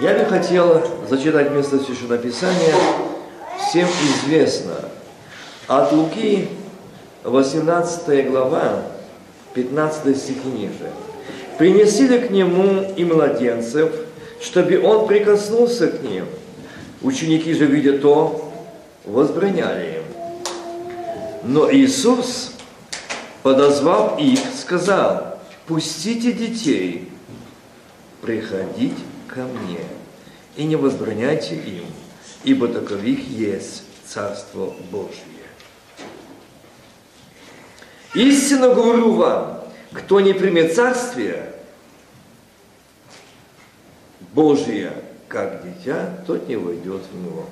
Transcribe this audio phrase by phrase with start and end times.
[0.00, 2.74] Я бы хотел зачитать место Священного Писания.
[3.58, 4.74] Всем известно.
[5.68, 6.48] От Луки,
[7.22, 8.82] 18 глава,
[9.54, 10.90] 15 стих и ниже.
[11.58, 13.92] «Принесли к нему и младенцев,
[14.40, 16.26] чтобы он прикоснулся к ним.
[17.00, 18.52] Ученики же, видя то,
[19.04, 20.02] возбраняли им.
[21.44, 22.50] Но Иисус,
[23.44, 27.08] подозвав их, сказал, пустите детей
[28.20, 28.96] приходить
[29.28, 29.80] ко мне,
[30.56, 31.84] и не возбраняйте им,
[32.44, 35.20] ибо таковых есть Царство Божие.
[38.14, 41.52] Истинно говорю вам, кто не примет Царствие
[44.32, 44.92] Божие,
[45.28, 47.46] как дитя, тот не войдет в него.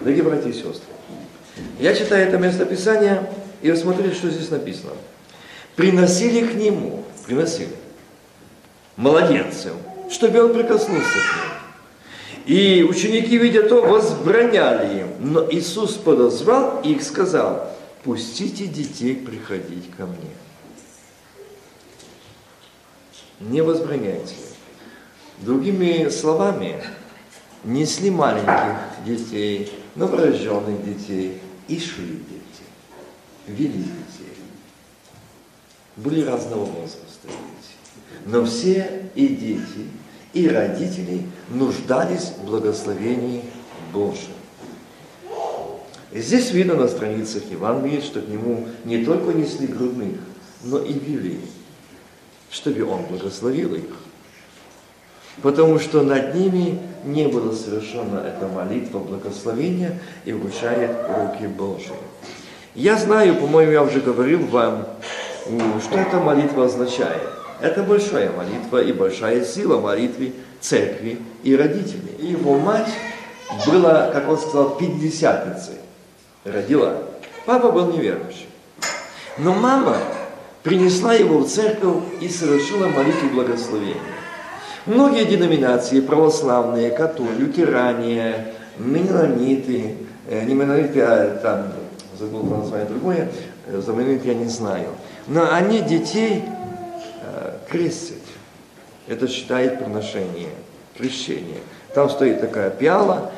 [0.00, 0.94] Дорогие братья и сестры,
[1.78, 3.30] я читаю это местописание,
[3.62, 4.92] и вы смотрите, что здесь написано.
[5.76, 7.74] Приносили к нему, приносили,
[8.96, 9.74] младенцев,
[10.14, 12.56] чтобы он прикоснулся к ним.
[12.58, 15.32] И ученики, видя то, возбраняли им.
[15.32, 17.70] Но Иисус подозвал и их сказал,
[18.04, 20.30] пустите детей приходить ко мне.
[23.40, 24.34] Не возбраняйте.
[25.40, 26.82] Другими словами,
[27.64, 32.64] несли маленьких детей, новорожденных детей и шли дети,
[33.48, 34.34] вели детей.
[35.96, 37.74] Были разного возраста дети.
[38.26, 39.88] Но все и дети,
[40.34, 43.44] и родители нуждались в благословении
[43.92, 44.34] Божьем.
[46.12, 50.18] Здесь видно на страницах Евангелия, что к нему не только несли грудных,
[50.62, 51.40] но и вели,
[52.50, 53.96] чтобы он благословил их.
[55.42, 61.92] Потому что над ними не было совершена эта молитва благословения и вручает руки Божьи.
[62.76, 64.86] Я знаю, по-моему, я уже говорил вам,
[65.80, 67.33] что эта молитва означает.
[67.60, 72.16] Это большая молитва и большая сила молитвы церкви и родителей.
[72.18, 72.88] Его мать
[73.66, 75.76] была, как он сказал, пятидесятницей.
[76.44, 76.98] Родила.
[77.46, 78.48] Папа был неверующий.
[79.38, 79.96] Но мама
[80.62, 84.00] принесла его в церковь и совершила молитву благословения.
[84.86, 88.46] Многие деноминации, православные, католики, лютеране,
[88.78, 89.96] менониты,
[90.28, 91.72] э, не менониты, а там,
[92.18, 93.30] забыл название другое,
[93.66, 94.88] э, за менонит я не знаю,
[95.26, 96.44] но они детей
[97.74, 98.18] э, крестят.
[99.06, 100.50] Это считает приношение,
[100.96, 101.60] крещение.
[101.94, 103.32] Там стоит такая пиала,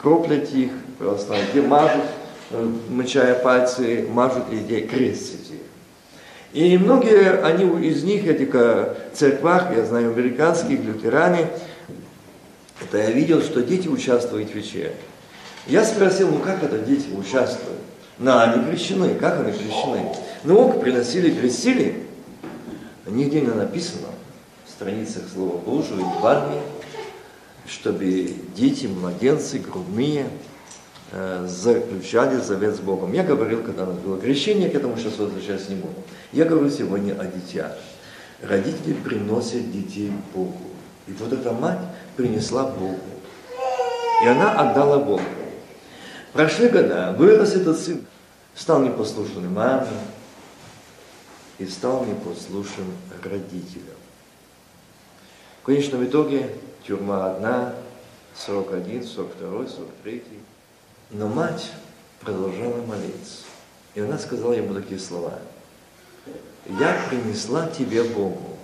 [0.00, 2.04] кроплять их, православные, мажут,
[2.50, 5.60] э, мочая пальцы, мажут людей, крестят их.
[6.52, 8.54] И многие они из них, этих
[9.12, 11.48] церквах, я знаю, американских, лютеране,
[12.80, 14.92] это я видел, что дети участвуют в вечере.
[15.66, 17.80] Я спросил, ну как это дети участвуют?
[18.18, 20.12] Ну, они крещены, как они крещены?
[20.44, 22.03] Ну, приносили, крестили.
[23.06, 24.08] Нигде не написано
[24.66, 26.62] в страницах Слова Божьего и Евангелия,
[27.66, 30.26] чтобы дети, младенцы, грудные,
[31.16, 33.12] Э, заключали завет с Богом.
[33.12, 35.94] Я говорил, когда у нас было крещение, к этому сейчас возвращаться не буду.
[36.32, 37.70] Я говорю сегодня о детях.
[38.42, 40.58] Родители приносят детей Богу.
[41.06, 41.78] И вот эта мать
[42.16, 42.98] принесла Богу.
[44.24, 45.22] И она отдала Богу.
[46.32, 48.04] Прошли года, вырос этот сын,
[48.56, 49.86] стал непослушным маме
[51.58, 52.92] и стал непослушным
[53.22, 53.96] родителям.
[55.62, 56.54] В конечном итоге
[56.86, 57.74] тюрьма одна,
[58.36, 60.22] 41, 42, 43.
[61.10, 61.72] Но мать
[62.20, 63.44] продолжала молиться.
[63.94, 65.38] И она сказала ему такие слова.
[66.66, 68.56] «Я принесла тебе Богу,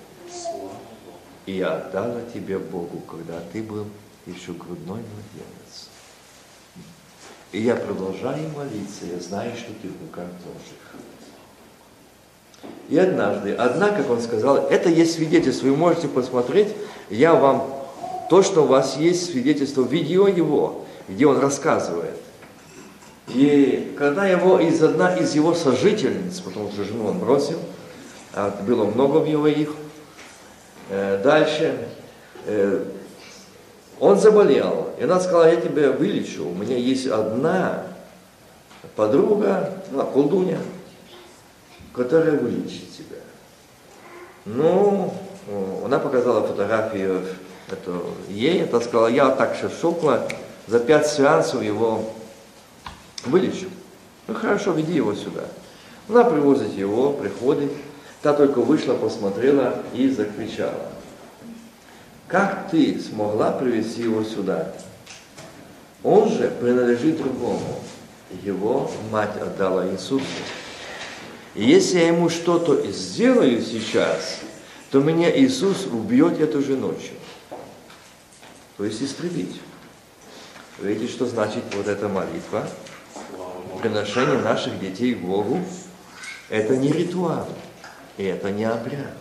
[1.47, 3.87] и я отдала тебе Богу, когда ты был
[4.27, 5.89] еще грудной младенец.
[7.53, 11.10] И я продолжаю молиться, я знаю, что ты в руках Божьих.
[12.89, 16.69] И однажды, одна, как он сказал, это есть свидетельство, вы можете посмотреть,
[17.09, 17.67] я вам,
[18.29, 22.17] то, что у вас есть свидетельство, видео его, где он рассказывает–
[23.35, 27.59] и когда его из одна из его сожительниц, потому что жену он бросил,
[28.35, 29.71] а было много в его их,
[30.89, 31.79] э, дальше
[32.47, 32.85] э,
[34.01, 37.85] он заболел, и она сказала, я тебя вылечу, у меня есть одна
[38.97, 40.59] подруга, ну, колдунья,
[41.93, 43.19] которая вылечит тебя.
[44.45, 45.13] Ну,
[45.85, 47.25] она показала фотографию
[47.71, 50.27] эту, ей, это сказала, я так шокла,
[50.67, 52.05] за пять сеансов его
[53.25, 53.69] вылечу.
[54.29, 55.43] Ну хорошо, веди его сюда.
[56.09, 57.73] Она привозит его, приходит.
[58.23, 60.89] Та только вышла, посмотрела и закричала.
[62.29, 64.73] Как ты смогла привести его сюда?
[66.05, 67.81] Он же принадлежит другому.
[68.43, 70.25] Его мать отдала Иисусу.
[71.55, 74.41] И если я ему что-то сделаю сейчас,
[74.91, 77.15] то меня Иисус убьет эту же ночью.
[78.77, 79.61] то есть истребить.
[80.79, 82.67] Видите, что значит вот эта молитва?
[83.83, 85.61] Приношение наших детей Богу–
[86.49, 87.49] это не ритуал,
[88.17, 89.17] это не обряд.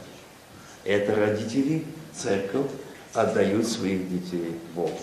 [0.85, 1.83] Это родители,
[2.15, 2.67] церковь
[3.13, 4.97] отдают своих детей Богу.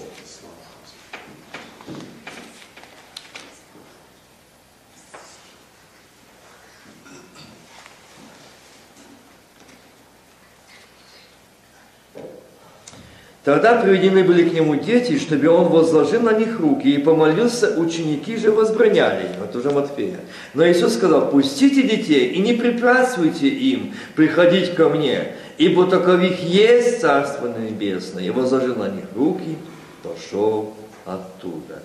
[13.47, 18.37] Тогда приведены были к нему дети, чтобы он возложил на них руки и помолился, ученики
[18.37, 20.19] же возбраняли, вот уже Матфея.
[20.53, 27.01] Но Иисус сказал, пустите детей и не препятствуйте им приходить ко мне, ибо таковых есть
[27.01, 28.25] Царство Небесное.
[28.25, 29.57] И возложил на них руки,
[30.03, 31.83] пошел оттуда.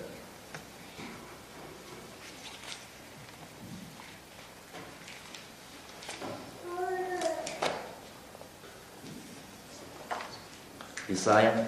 [11.08, 11.66] Исаия,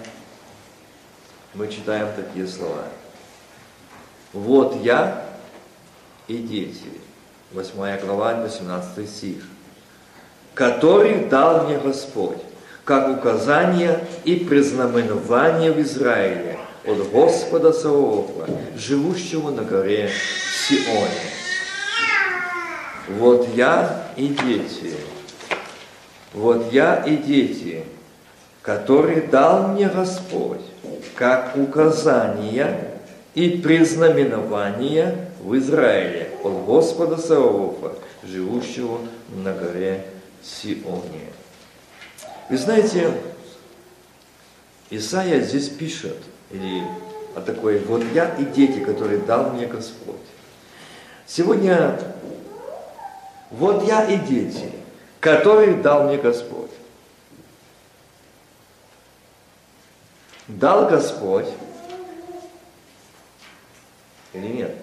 [1.53, 2.83] мы читаем такие слова.
[4.31, 5.25] Вот я
[6.27, 6.85] и дети,
[7.51, 9.43] 8 глава, 18 стих,
[10.53, 12.37] который дал мне Господь,
[12.85, 20.09] как указание и признаменование в Израиле от Господа Саваофа, живущего на горе
[20.67, 21.09] Сионе.
[23.09, 24.95] Вот я и дети,
[26.33, 27.85] вот я и дети,
[28.65, 30.61] который дал мне Господь,
[31.15, 32.95] как указание
[33.35, 40.07] и признаменование в Израиле от Господа Саофа, живущего на горе
[40.41, 41.29] Сионе.
[42.49, 43.11] Вы знаете,
[44.89, 46.17] Исаия здесь пишет,
[46.49, 46.81] или
[47.35, 50.15] о такой, вот я и дети, которые дал мне Господь.
[51.27, 51.99] Сегодня
[53.51, 54.71] вот я и дети,
[55.19, 56.64] которые дал мне Господь.
[60.47, 61.47] Дал Господь
[64.33, 64.75] или нет?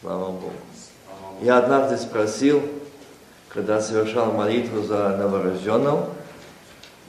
[0.00, 0.52] Слава Богу.
[1.42, 2.62] Я однажды спросил,
[3.50, 6.08] когда совершал молитву за новорожденного,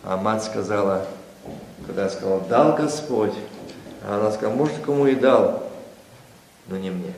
[0.03, 1.07] а мать сказала,
[1.85, 3.33] когда я сказал, дал Господь,
[4.03, 5.71] а она сказала, может, кому и дал,
[6.67, 7.13] но не мне.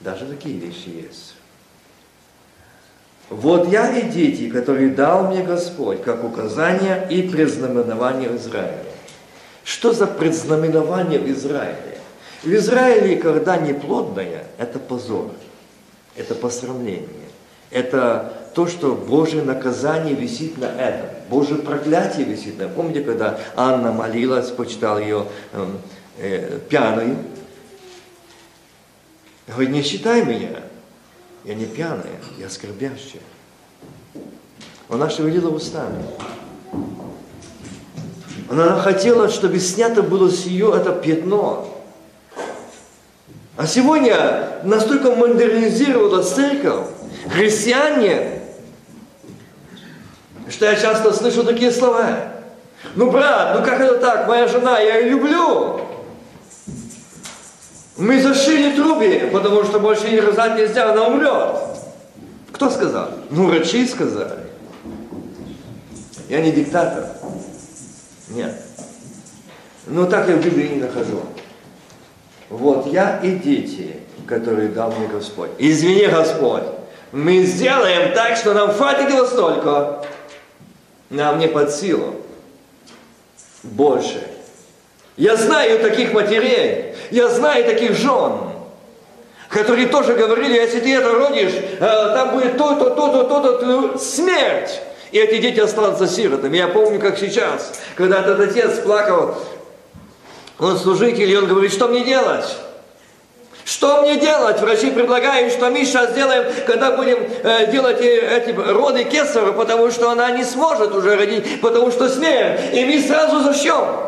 [0.00, 1.37] Даже такие вещи есть.
[3.30, 8.84] Вот я и дети, которые дал мне Господь, как указание и предзнаменование в Израиле.
[9.64, 11.98] Что за предзнаменование в Израиле?
[12.42, 15.30] В Израиле, когда неплодная, это позор,
[16.16, 17.08] это посрамление.
[17.70, 21.10] Это то, что Божье наказание висит на этом.
[21.28, 22.76] Божье проклятие висит на этом.
[22.76, 25.66] Помните, когда Анна молилась, почитал ее э,
[26.18, 27.16] э, пьяной?
[29.46, 30.60] Говорит, не считай меня,
[31.48, 33.22] я не пьяная, я скорбящая.
[34.90, 36.04] Она шевелила устами.
[38.50, 41.74] Она хотела, чтобы снято было с ее это пятно.
[43.56, 46.88] А сегодня настолько модернизировалась церковь,
[47.30, 48.42] христиане,
[50.50, 52.30] что я часто слышу такие слова.
[52.94, 54.28] Ну, брат, ну как это так?
[54.28, 55.80] Моя жена, я ее люблю.
[57.98, 61.56] Мы зашили трубе, потому что больше не рожать нельзя, она умрет.
[62.52, 63.10] Кто сказал?
[63.30, 64.46] Ну, врачи сказали.
[66.28, 67.08] Я не диктатор.
[68.28, 68.54] Нет.
[69.88, 71.22] Но так я в Библии не нахожу.
[72.50, 73.96] Вот я и дети,
[74.28, 75.50] которые дал мне Господь.
[75.58, 76.62] Извини, Господь,
[77.10, 80.04] мы сделаем так, что нам хватит его столько.
[81.10, 82.14] Нам не под силу.
[83.64, 84.27] Больше.
[85.18, 88.34] Я знаю таких матерей, я знаю таких жен,
[89.48, 94.80] которые тоже говорили, если ты это родишь, э, там будет то-то, то-то, то-то, смерть.
[95.10, 96.56] И эти дети останутся сиротами.
[96.56, 99.36] Я помню, как сейчас, когда этот отец плакал,
[100.60, 102.56] он служитель, и он говорит, что мне делать?
[103.64, 104.60] Что мне делать?
[104.60, 109.90] Врачи предлагают, что мы сейчас сделаем, когда будем э, делать э, эти роды кесарева, потому
[109.90, 112.60] что она не сможет уже родить, потому что смерть.
[112.72, 114.07] И мы сразу зачем?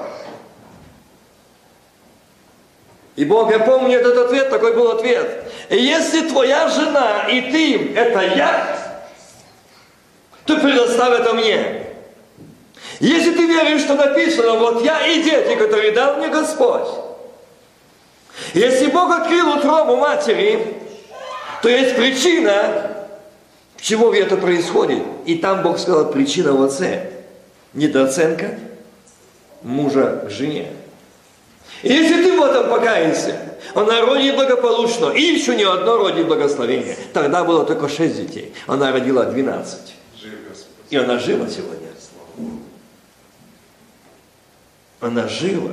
[3.16, 5.44] И Бог, я помню этот ответ, такой был ответ.
[5.68, 8.76] Если твоя жена и ты– это я,
[10.44, 11.86] то предоставь это мне.
[13.00, 16.88] Если ты веришь, что написано, вот я и дети, которые дал мне Господь.
[18.54, 20.76] Если Бог открыл утробу матери,
[21.62, 23.06] то есть причина,
[23.80, 25.02] чего это происходит.
[25.26, 27.10] И там Бог сказал, причина в отце.
[27.72, 28.58] Недооценка
[29.62, 30.72] мужа к жене.
[31.82, 33.36] Если ты в этом покаялся,
[33.74, 36.96] она родит благополучно, и еще не одно родит благословение.
[37.12, 39.94] Тогда было только шесть детей, она родила двенадцать.
[40.90, 41.80] И она жива сегодня.
[45.00, 45.72] Она жива,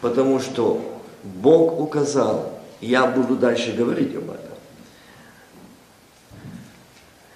[0.00, 4.50] потому что Бог указал, я буду дальше говорить об этом.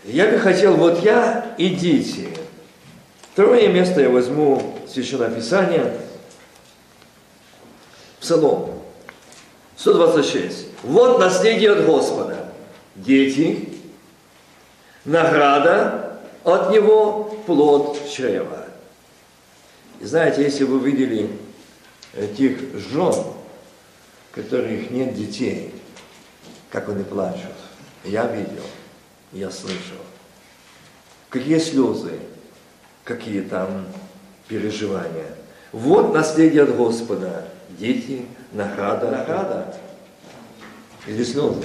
[0.04, 2.28] Я бы хотел, вот я и дети.
[3.32, 5.96] Второе место я возьму Священное Писание,
[8.24, 8.80] Псалом
[9.76, 10.68] 126.
[10.84, 12.54] Вот наследие от Господа.
[12.94, 13.68] Дети,
[15.04, 18.64] награда от Него, плод чрева.
[20.00, 21.28] И знаете, если вы видели
[22.14, 23.14] этих жен,
[24.32, 25.74] которых нет детей,
[26.70, 27.52] как они плачут,
[28.04, 28.64] я видел,
[29.32, 30.00] я слышал.
[31.28, 32.18] Какие слезы,
[33.04, 33.84] какие там
[34.48, 35.34] переживания.
[35.72, 37.48] Вот наследие от Господа.
[37.78, 39.74] Дети, награда, награда.
[41.06, 41.62] Или слезы.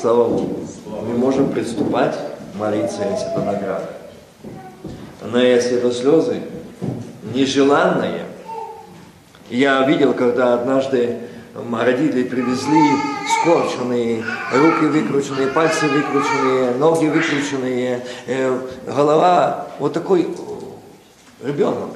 [0.00, 0.66] Слава Богу.
[0.86, 2.16] Мы можем приступать,
[2.54, 3.88] молиться, если это награда.
[5.22, 6.42] Но если это слезы,
[7.34, 8.26] нежеланные,
[9.50, 11.18] я видел, когда однажды
[11.54, 12.90] родители привезли
[13.40, 20.28] скорченные, руки выкрученные, пальцы выкрученные, ноги выкрученные, э, голова, вот такой
[21.42, 21.90] ребенок.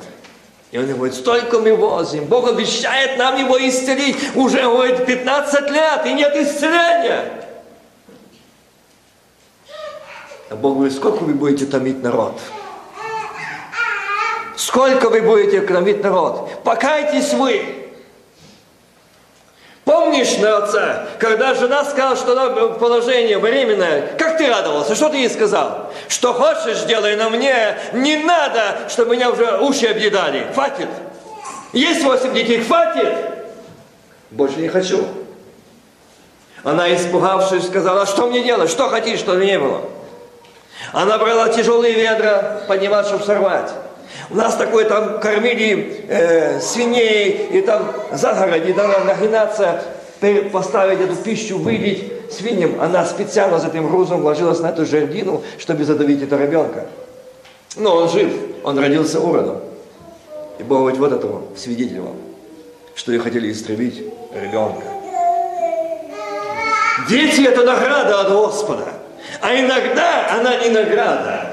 [0.70, 4.16] И он говорит, столько мы возим, Бог обещает нам его исцелить.
[4.36, 7.46] Уже, говорит, 15 лет, и нет исцеления.
[10.48, 12.40] А Бог говорит, сколько вы будете томить народ?
[14.56, 16.62] Сколько вы будете кормить народ?
[16.62, 17.79] Покайтесь вы.
[19.90, 24.94] Помнишь на отца, когда жена сказала, что она положение беременное, как ты радовался?
[24.94, 25.90] Что ты ей сказал?
[26.06, 30.46] Что хочешь, делай, на мне не надо, чтобы меня уже уши объедали.
[30.54, 30.86] Хватит.
[31.72, 33.12] Есть восемь детей, хватит.
[34.30, 35.08] Больше не хочу.
[36.62, 39.80] Она, испугавшись, сказала, что мне делать, что хотите, чтобы не было.
[40.92, 43.72] Она брала тяжелые ведра, поднимать, чтобы сорвать.
[44.30, 49.82] У нас такое там кормили э, свиней, и там загороди, надо нагинаться,
[50.52, 52.80] поставить эту пищу, вылить свиньям.
[52.80, 56.86] Она специально за этим грузом ложилась на эту жердину, чтобы задавить этого ребенка.
[57.76, 59.60] Но он жив, он родился уродом.
[60.58, 62.16] И Бог говорит, вот этого свидетель вам,
[62.94, 64.82] что и хотели истребить ребенка.
[67.08, 68.84] Дети– это награда от Господа.
[69.40, 71.49] А иногда она не награда,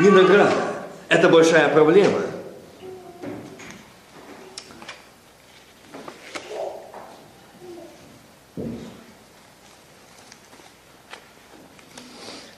[0.00, 0.52] не награда.
[1.08, 2.20] Это большая проблема.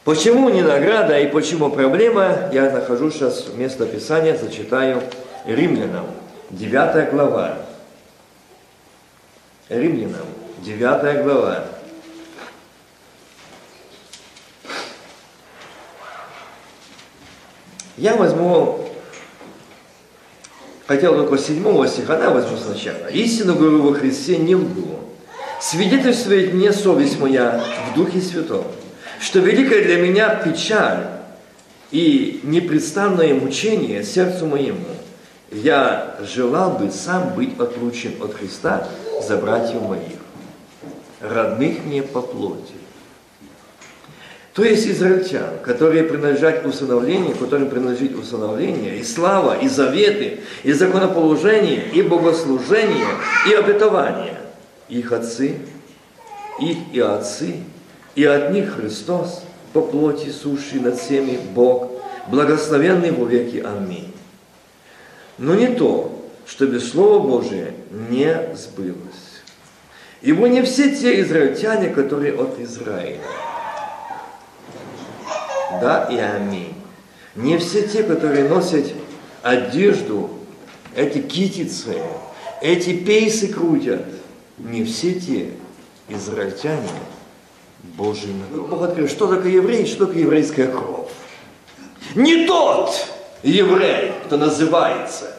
[0.04, 5.02] Почему не награда и почему проблема, я нахожу сейчас место Писания, зачитаю
[5.47, 6.06] Римлянам,
[6.50, 7.59] 9 глава.
[9.68, 10.26] Римлянам,
[10.64, 11.64] 9 глава.
[17.97, 18.88] Я возьму,
[20.87, 23.09] хотел только седьмого стиха, да, возьму сначала.
[23.09, 25.00] Истину говорю во Христе не лгу.
[25.61, 28.64] Свидетельствует мне совесть моя в Духе Святом,
[29.20, 31.06] что великая для меня печаль
[31.90, 34.87] и непрестанное мучение сердцу моему.
[35.50, 38.88] Я желал бы сам быть отлучен от Христа
[39.26, 40.18] за братьев моих,
[41.20, 42.75] родных мне по плоти
[44.54, 50.73] то есть израильтян, которые принадлежат к усыновлению, которым принадлежит усыновление, и слава, и заветы, и
[50.73, 53.07] законоположение, и богослужение,
[53.49, 54.38] и обетование.
[54.88, 55.57] Их отцы,
[56.61, 57.57] их и отцы,
[58.16, 61.92] и от них Христос, по плоти сущий над всеми Бог,
[62.28, 63.59] благословенный во веки.
[63.64, 64.12] Аминь.
[65.38, 67.75] Но не то, чтобы Слово Божие
[68.11, 68.97] не сбылось.
[70.23, 73.21] Ибо не все те израильтяне, которые от Израиля,
[75.80, 76.74] да и аминь.
[77.36, 78.86] Не все те, которые носят
[79.42, 80.30] одежду,
[80.94, 81.96] эти китицы,
[82.60, 84.04] эти пейсы крутят,
[84.58, 85.52] не все те
[86.08, 86.88] израильтяне
[87.82, 88.68] Божий народ.
[88.68, 91.08] Бог открыл, что такое еврей, что такое еврейская кровь.
[92.14, 93.06] Не тот
[93.42, 95.36] еврей, кто называется,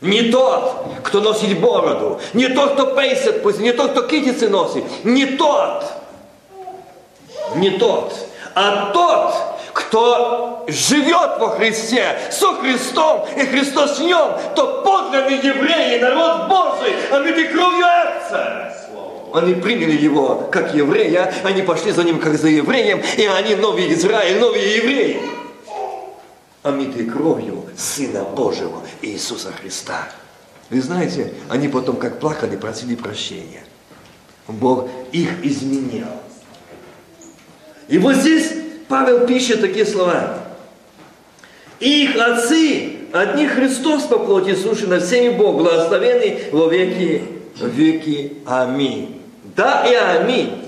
[0.00, 5.26] не тот, кто носит бороду, не тот, кто пейсит, не тот, кто китицы носит, не
[5.26, 5.84] тот,
[7.56, 8.14] не тот,
[8.54, 9.34] а тот,
[9.76, 16.94] кто живет во Христе, со Христом, и Христос в нем, то подлинный еврей, народ Божий,
[17.12, 18.72] омитый кровью Отца.
[19.34, 23.92] Они приняли его как еврея, они пошли за ним как за евреем, и они новый
[23.92, 25.20] Израиль, новые евреи.
[26.62, 30.08] Омитые кровью Сына Божьего Иисуса Христа.
[30.70, 33.64] Вы знаете, они потом как плакали, просили прощения.
[34.48, 36.22] Бог их изменял.
[37.88, 40.38] И вот здесь Павел пишет такие слова.
[41.80, 47.22] Их отцы, одни Христос по плоти суши над всеми Бог, благословенный во веки
[47.60, 48.38] веки.
[48.46, 49.22] Аминь.
[49.54, 50.62] Да и аминь.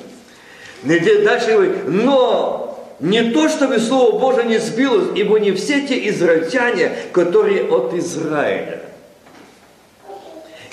[0.82, 6.92] Дальше говорит, но не то, чтобы Слово Божие не сбилось, ибо не все те израильтяне,
[7.12, 8.82] которые от Израиля.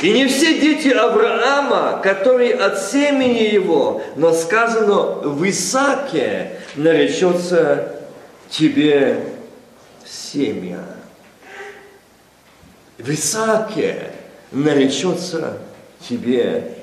[0.02, 7.96] И не все дети Авраама, которые от семени его, но сказано в Исааке наречется
[8.50, 9.20] тебе
[10.05, 10.79] семя.
[12.98, 14.12] В Исааке
[14.51, 15.60] наречется
[16.00, 16.75] тебе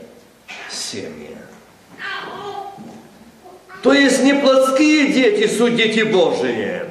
[0.71, 1.39] семя.
[3.83, 6.83] То есть не плотские дети, суть дети Божии,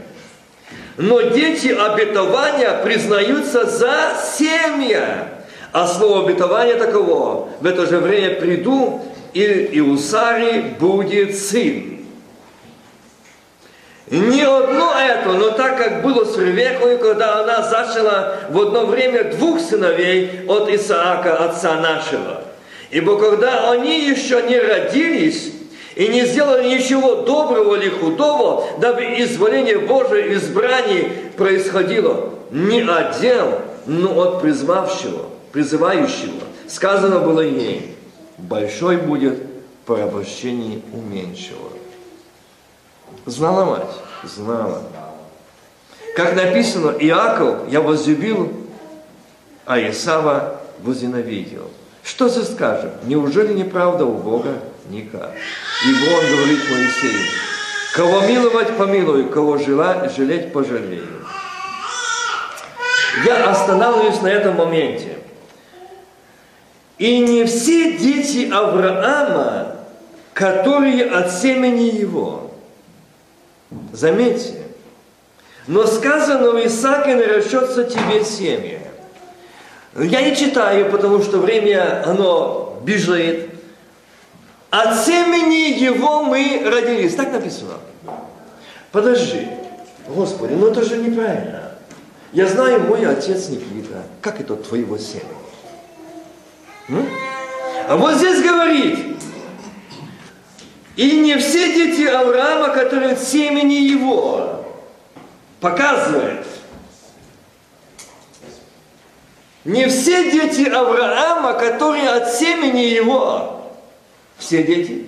[0.97, 5.29] но дети обетования признаются за семя.
[5.71, 9.01] А слово обетования таково, в это же время приду,
[9.33, 12.00] и, и у Сари будет сын.
[14.11, 19.23] Не одно это, но так как было с Ревекой, когда она зачала в одно время
[19.35, 22.43] двух сыновей от Исаака, отца нашего.
[22.89, 25.53] Ибо когда они еще не родились,
[25.95, 33.59] и не сделали ничего доброго или худого, дабы изволение Божие избрание происходило не от дел,
[33.85, 36.43] но от призвавшего, призывающего.
[36.67, 37.95] Сказано было ей,
[38.37, 39.41] большой будет
[39.85, 41.80] порабощение у меньшего.
[43.25, 43.91] Знала мать?
[44.23, 44.81] Знала.
[46.15, 48.51] Как написано, Иаков я возлюбил,
[49.65, 51.69] а Исава возненавидел.
[52.03, 52.91] Что же скажем?
[53.03, 54.55] Неужели неправда у Бога?
[54.89, 55.31] Никак.
[55.85, 57.25] Ибо Он говорит Моисею,
[57.93, 61.25] кого миловать помилую, кого желать, жалеть пожалею.
[63.25, 65.17] Я останавливаюсь на этом моменте.
[66.97, 69.75] И не все дети Авраама,
[70.33, 72.50] которые от семени его.
[73.93, 74.63] Заметьте,
[75.67, 78.79] но сказано в Исааке наращется тебе семя.
[79.95, 83.49] Я не читаю, потому что время, оно бежит.
[84.69, 87.15] От семени его мы родились.
[87.15, 87.73] Так написано.
[88.91, 89.47] Подожди.
[90.07, 91.73] Господи, ну это же неправильно.
[92.31, 94.03] Я знаю, мой отец Никита.
[94.21, 95.27] Как это твоего семени?
[96.87, 97.07] М?
[97.87, 99.17] А вот здесь говорит,
[100.95, 104.65] и не все дети Авраама, которые от семени его,
[105.59, 106.45] показывает,
[109.63, 113.71] не все дети Авраама, которые от семени его,
[114.37, 115.07] все дети.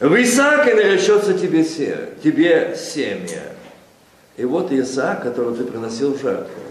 [0.00, 1.64] В Исааке наречется тебе,
[2.22, 3.42] тебе семя.
[4.36, 6.62] И вот Исаак, которого ты приносил в жертву,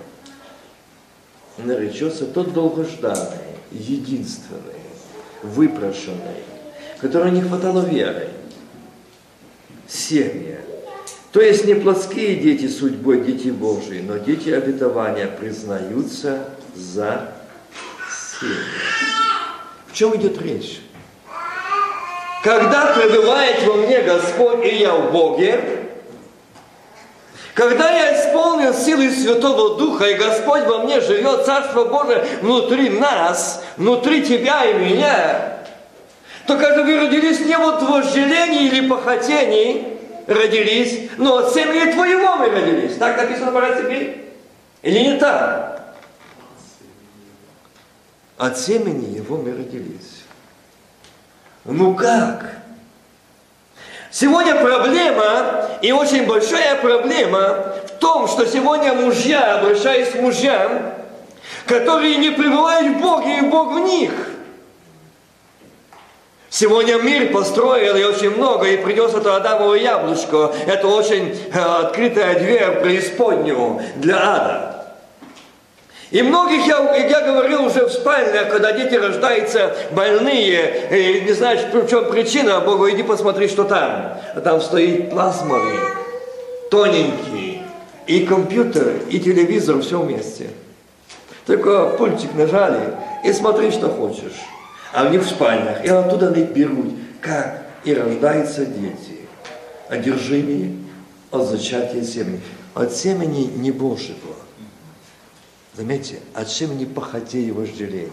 [1.58, 4.87] наречется тот долгожданный, единственный,
[5.44, 6.44] выпрошенный,
[7.00, 8.30] которого не хватало веры.
[9.88, 10.60] Семя.
[11.32, 17.34] То есть не плотские дети судьбой дети Божии, но дети обетования признаются за
[19.88, 20.82] в чем идет речь?
[22.44, 25.77] Когда пребывает во мне Господь, и я в Боге,
[27.58, 33.64] когда я исполнен силой Святого Духа, и Господь во мне живет, Царство Божие внутри нас,
[33.78, 35.58] внутри тебя и меня,
[36.46, 42.52] то когда вы родились не от вожделений или похотений, родились, но от семени твоего мы
[42.52, 42.96] родились.
[42.98, 44.26] Так написано по тебе?
[44.84, 45.96] Или не так?
[48.38, 50.26] От семени его мы родились.
[51.66, 52.67] Ну как?
[54.12, 60.94] Сегодня проблема, и очень большая проблема, в том, что сегодня мужья, обращаясь к мужьям,
[61.66, 64.12] которые не пребывают в Боге, и Бог в них.
[66.50, 70.54] Сегодня мир построил и очень много, и придет это Адамово яблочко.
[70.66, 74.67] Это очень э, открытая дверь в преисподнюю для ада.
[76.10, 81.62] И многих я, я говорил уже в спальнях, когда дети рождаются больные, и не знаешь,
[81.74, 84.18] в чем причина, а Богу, иди посмотри, что там.
[84.34, 85.80] А там стоит плазмовый,
[86.72, 87.62] тоненький,
[88.06, 90.48] и компьютер, и телевизор, все вместе.
[91.46, 94.40] Только пультик нажали, и смотри, что хочешь.
[94.94, 99.28] А в них в спальнях, и оттуда они берут, как и рождаются дети,
[99.90, 100.72] одержимые
[101.32, 102.42] от зачатия семени,
[102.74, 104.47] от семени не Божьего.
[105.78, 108.10] Заметьте, от семени похотей и вожделения.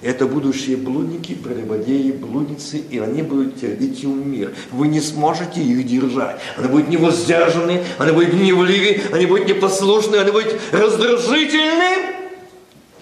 [0.00, 4.54] Это будущие блудники, прелюбодеи, блудницы, и они будут идти в мир.
[4.70, 6.40] Вы не сможете их держать.
[6.56, 12.14] Они будут невоздержаны, они будут гневливы, они будут непослушны, они будут раздражительны.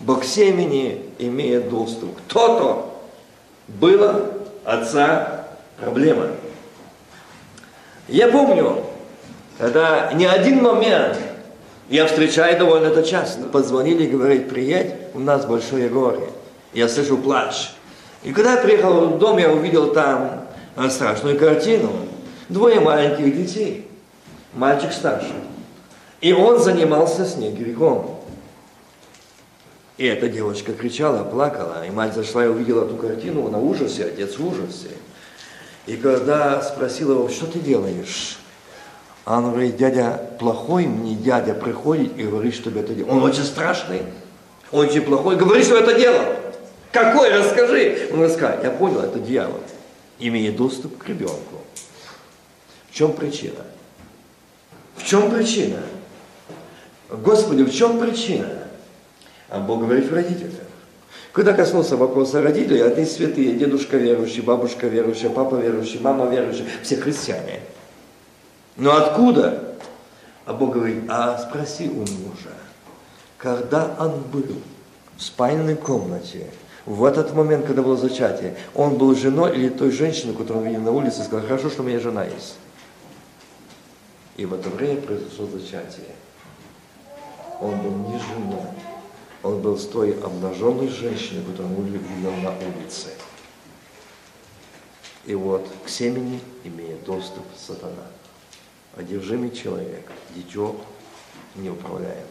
[0.01, 2.17] Бог семени имеет доступ.
[2.29, 2.99] Кто-то
[3.69, 4.33] было
[4.65, 6.29] отца проблема.
[8.09, 8.87] Я помню,
[9.59, 11.19] это не один момент,
[11.89, 13.45] я встречаю довольно это часто.
[13.49, 16.29] Позвонили и говорят, приедь, у нас большое горе.
[16.75, 17.71] Я слышу плач.
[18.23, 20.47] И когда я приехал в дом, я увидел там
[20.77, 21.91] э, страшную картину.
[22.49, 23.89] Двое маленьких детей.
[24.55, 25.33] Мальчик старший.
[26.21, 28.21] И он занимался с ней грехом.
[29.97, 34.39] И эта девочка кричала, плакала, и мать зашла и увидела эту картину, на ужасе, отец
[34.39, 34.91] в ужасе.
[35.87, 38.39] И когда спросила его, что ты делаешь?
[39.27, 43.17] Он говорит, дядя плохой, мне дядя приходит и говорит, чтобы это делал.
[43.17, 44.03] Он очень страшный,
[44.73, 46.25] он очень плохой, говорит, что это делал.
[46.93, 48.09] Какой, расскажи.
[48.13, 49.61] Он рассказал, я понял, это дьявол.
[50.19, 51.63] Имеет доступ к ребенку.
[52.91, 53.61] В чем причина?
[54.97, 55.81] В чем причина?
[57.11, 58.65] Господи, в чем причина?
[59.49, 60.69] А Бог говорит в.
[61.33, 66.97] Когда коснулся вопроса родителей, они святые, дедушка верующий, бабушка верующая, папа верующий, мама верующая, все
[66.97, 67.61] христиане.
[68.77, 69.77] Но откуда?
[70.49, 72.55] А Бог говорит, а спроси у мужа,
[73.37, 74.47] когда он был
[75.19, 76.51] в спальной комнате,
[76.87, 80.81] в этот момент, когда было зачатие, он был женой или той женщиной, которую он видел
[80.81, 82.55] на улице, сказал, хорошо, что у меня жена есть.
[84.39, 86.17] И в это время произошло зачатие.
[87.61, 88.73] Он был не женой,
[89.43, 93.09] он был с той обнаженной женщиной, которую он видел на улице.
[95.27, 98.07] И вот к семени имеет доступ сатана.
[98.97, 100.77] Одержимый человек, дитё
[101.55, 102.25] неуправляемое.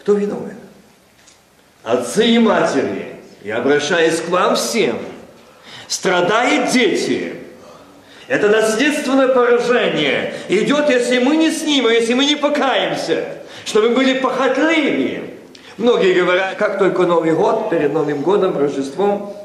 [0.00, 0.58] Кто виновен?
[1.82, 4.98] Отцы и матери, я обращаюсь к вам всем,
[5.86, 7.34] страдают дети.
[8.26, 13.38] Это наследственное поражение идет, если мы не снимем, если мы не покаемся
[13.68, 15.24] чтобы были похотливее.
[15.76, 19.36] Многие говорят, как только Новый год, перед Новым годом, Рождеством,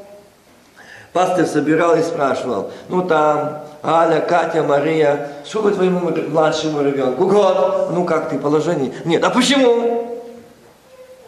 [1.13, 7.27] пастор собирал и спрашивал, ну там, Аля, Катя, Мария, что вы твоему младшему ребенку?
[7.27, 7.91] Год.
[7.91, 8.93] Ну как ты, положение?
[9.05, 9.23] Нет.
[9.23, 10.21] А почему?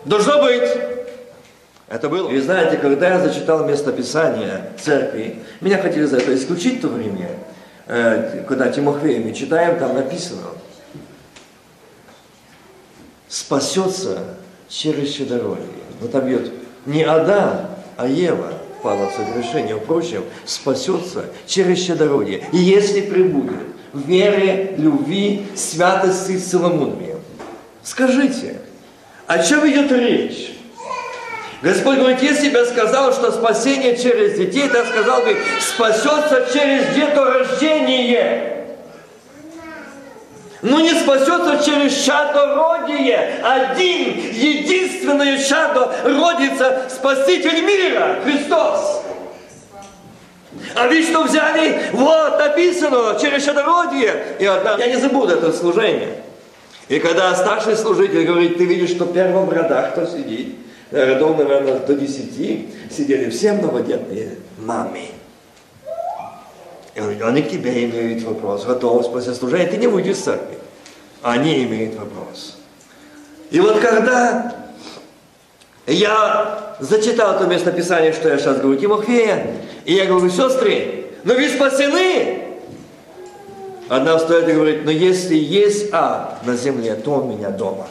[0.03, 0.69] Должно быть.
[1.87, 2.29] Это было.
[2.29, 7.29] И знаете, когда я зачитал местописание церкви, меня хотели за это исключить в то время,
[7.87, 10.41] э, когда Тимофея мы читаем, там написано–
[13.35, 14.19] спасется
[14.69, 15.65] через щедородие.
[15.99, 16.51] Но там идет
[16.85, 17.67] не Адам,
[17.97, 18.53] а Ева
[18.85, 19.75] пала в согрешение.
[19.77, 22.43] Впрочем, спасется через щедородие.
[22.51, 27.15] И если прибудет в вере, любви, святости, целомудрии.
[27.81, 28.59] Скажите,
[29.25, 30.51] о чем идет речь?
[31.63, 36.93] Господь говорит, если бы я сказал, что спасение через детей, то сказал бы, спасется через
[36.93, 38.64] деторождение
[40.65, 43.39] но не спасется через чадородие.
[43.43, 49.03] Один, единственное чадо родится Спаситель мира, Христос.
[50.73, 51.79] А ведь что взяли?
[51.93, 54.37] Вот написано, через чадородие.
[54.39, 56.23] И одна, я не забуду это служение.
[56.89, 60.55] И когда старший служитель говорит, ты видишь, что в первом рядах кто сидит,
[60.91, 65.09] рядов, наверное, до десяти, сидели все многодетные мамы.
[66.95, 70.57] И они к тебе имеют вопрос, готовность после служения, ты не выйдешь из церкви.
[71.21, 72.57] Они имеют вопрос.
[73.51, 74.55] И вот когда
[75.87, 81.49] я зачитал то местописание, что я сейчас говорю, Тимофея, и я говорю, сестры, но вы
[81.49, 82.41] спасены.
[83.87, 87.87] Одна встает и говорит, но если есть ад на земле, то у меня дома.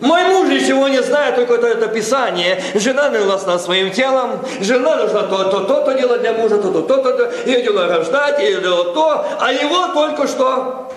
[0.00, 2.62] Мой муж ничего не знает, только это, это Писание.
[2.74, 7.62] Жена властна своим телом, жена должна то-то, то-то делать для мужа, то-то, то-то, то, ее
[7.62, 10.92] дело рождать, ее дело то, а его только что.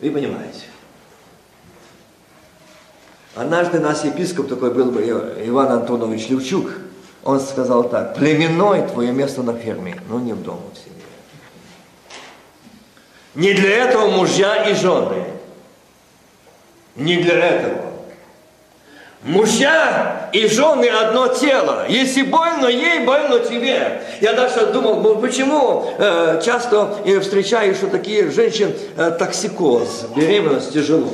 [0.00, 0.62] Вы понимаете?
[3.34, 5.02] Однажды наш епископ такой был бы
[5.44, 6.70] Иван Антонович Левчук,
[7.22, 11.02] он сказал так, племенной твое место на ферме, но не в доме в семье.
[13.34, 15.26] Не для этого мужья и жены–
[16.98, 17.88] не для этого.
[19.24, 21.84] Мужья и жены одно тело.
[21.88, 24.00] Если больно ей, больно тебе.
[24.20, 31.10] Я даже думал, почему э, часто я встречаю, что такие женщин э, токсикоз, беременность тяжело.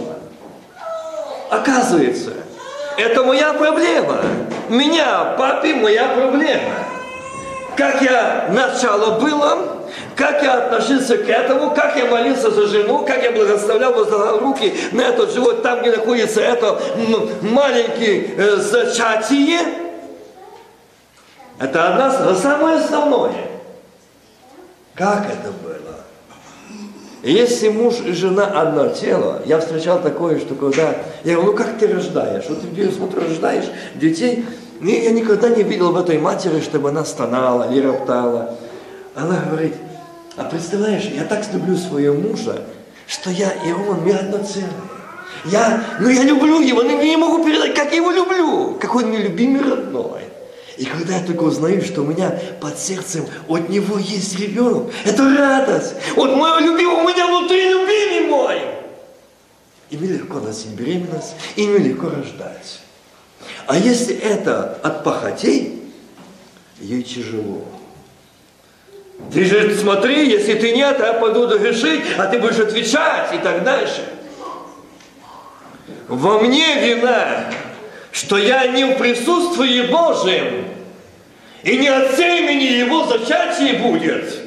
[1.51, 2.33] Оказывается,
[2.99, 4.21] это моя проблема.
[4.69, 6.75] Меня, папе, моя проблема.
[7.77, 9.85] Как я начало было,
[10.17, 14.73] как я относился к этому, как я молился за жену, как я благословлял, возлагал руки
[14.93, 16.81] на этот живот, там, где находится это
[17.43, 19.61] маленький э, зачатие.
[21.59, 23.35] Это одна, самое основное.
[24.95, 25.75] Как это было?
[27.25, 31.79] Если муж и жена одно тело, я встречал такое, что когда, я говорю, ну как
[31.79, 32.45] ты рождаешь?
[32.49, 34.45] Вот ты смотрю, рождаешь детей,
[34.91, 38.57] и я никогда не видел в этой матери, чтобы она стонала или роптала.
[39.15, 39.75] Она говорит,
[40.37, 42.63] а представляешь, я так люблю своего мужа,
[43.07, 44.71] что я и он, мы одно целое.
[45.47, 49.11] Я, ну я люблю его, но не могу передать, как я его люблю, какой он
[49.11, 50.23] мне любимый родной.
[50.77, 55.23] И когда я только узнаю, что у меня под сердцем от него есть ребенок, это
[55.37, 55.95] радость.
[56.17, 58.61] От моего любимого у меня внутри любимый мой.
[59.91, 62.81] И мне легко носить беременность, и мне легко рождать.
[63.67, 65.83] А если это от похотей,
[66.81, 67.65] ей тяжело.
[69.33, 73.65] Ты же смотри, если ты нет, я пойду грешить, а ты будешь отвечать и так
[73.65, 74.05] дальше.
[76.09, 77.47] Во мне вина,
[78.13, 80.67] что я не в присутствии Божьем,
[81.63, 84.44] и не от семени его зачатие будет, а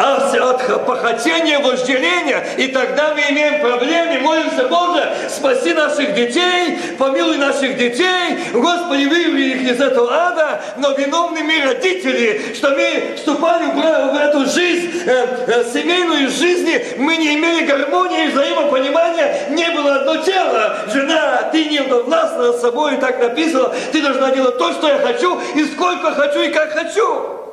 [0.00, 7.76] от похотения, вожделения, и тогда мы имеем проблемы, молимся, Боже, спаси наших детей, помилуй наших
[7.76, 14.16] детей, Господи, вывели их из этого ада, но виновны мы родители, что мы вступали в
[14.16, 20.76] эту жизнь, э, э, семейную жизнь, мы не имели гармонии, взаимопонимания, не было одно тело.
[20.92, 25.38] Жена, ты не властна над собой, так написано, ты должна делать то, что я хочу,
[25.54, 27.49] и сколько хочу, и как хочу.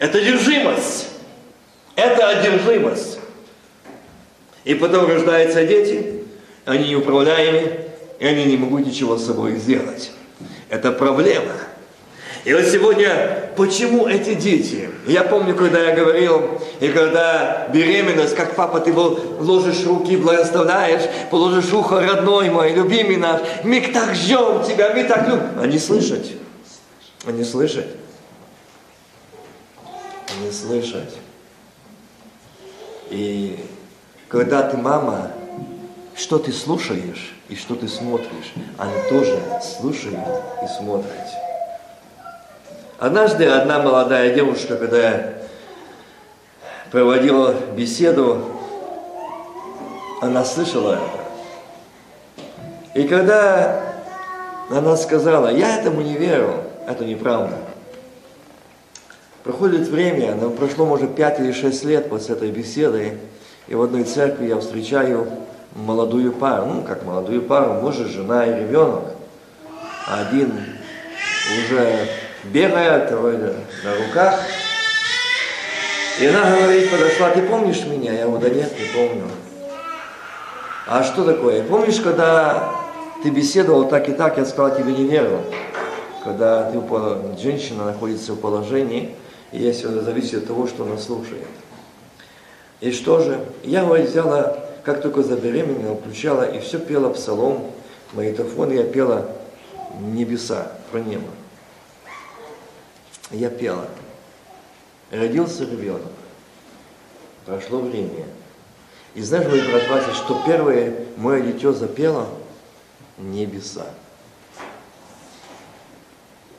[0.00, 1.08] Это одержимость.
[1.94, 3.18] Это одержимость.
[4.64, 6.24] И потом рождаются дети,
[6.64, 7.80] они неуправляемы,
[8.18, 10.10] и они не могут ничего с собой сделать.
[10.70, 11.52] Это проблема.
[12.46, 14.88] И вот сегодня, почему эти дети?
[15.06, 21.70] Я помню, когда я говорил, и когда беременность, как папа, ты ложишь руки, благословляешь, положишь
[21.74, 25.60] ухо, родной мой, любимый наш, мы так ждем тебя, мы так любим.
[25.60, 26.24] Они слышат.
[27.26, 27.99] Они слышат
[30.40, 31.16] не слышать.
[33.10, 33.64] И
[34.28, 35.30] когда ты мама,
[36.16, 40.18] что ты слушаешь и что ты смотришь, они тоже слушают
[40.62, 41.28] и смотрят.
[42.98, 45.34] Однажды одна молодая девушка, когда
[46.90, 48.44] проводила беседу,
[50.20, 51.20] она слышала это.
[52.94, 53.80] И когда
[54.70, 57.56] она сказала, я этому не верю, это неправда.
[59.44, 63.16] Проходит время, но прошло, может, пять или шесть лет после этой беседы,
[63.68, 65.26] и в одной церкви я встречаю
[65.74, 69.04] молодую пару, ну, как молодую пару, муж, жена и ребенок.
[70.06, 70.52] Один
[71.64, 72.06] уже
[72.44, 74.40] бегает на руках,
[76.20, 78.12] и она говорит, подошла, ты помнишь меня?
[78.12, 79.24] Я говорю, да нет, не помню.
[80.86, 81.62] А что такое?
[81.62, 82.74] Помнишь, когда
[83.22, 85.40] ты беседовал так и так, я сказал, тебе не верю.
[86.24, 86.78] Когда ты,
[87.40, 89.14] женщина находится в положении, и
[89.52, 91.46] если это зависит от того, что она слушает.
[92.80, 93.44] И что же?
[93.62, 97.70] Я его взяла, как только забеременела, включала и все пела псалом,
[98.12, 99.28] магнитофон, я пела
[100.00, 101.28] небеса, про небо.
[103.30, 103.86] Я пела.
[105.10, 106.12] Родился ребенок.
[107.44, 108.26] Прошло время.
[109.14, 112.28] И знаешь, мой брат Вася, что первое мое дитё запело?
[113.18, 113.86] Небеса.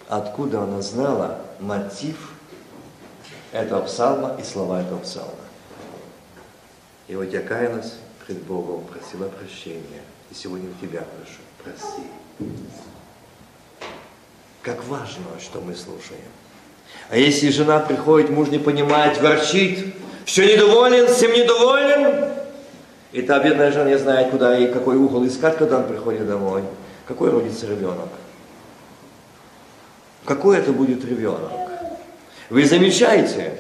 [0.08, 2.34] Откуда она знала мотив
[3.52, 5.32] этого псалма и слова этого псалма.
[7.08, 7.94] И вот я каялась
[8.26, 10.02] пред Богом, просила прощения.
[10.30, 12.04] И сегодня у тебя прошу, прости.
[14.62, 16.22] Как важно, что мы слушаем.
[17.10, 22.32] А если жена приходит, муж не понимает, ворчит, все недоволен, всем недоволен,
[23.12, 26.64] и та бедная жена не знает, куда и какой угол искать, когда он приходит домой.
[27.08, 28.08] Какой родится ребенок?
[30.24, 31.71] Какой это будет ребенок?
[32.52, 33.54] Вы замечаете?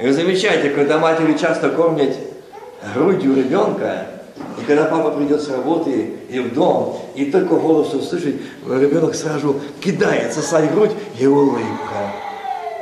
[0.00, 2.16] Вы замечаете, когда матери часто кормят
[2.94, 4.06] грудью ребенка,
[4.58, 9.60] и когда папа придет с работы и в дом, и только голос услышит, ребенок сразу
[9.82, 12.14] кидается сать грудь и улыбка.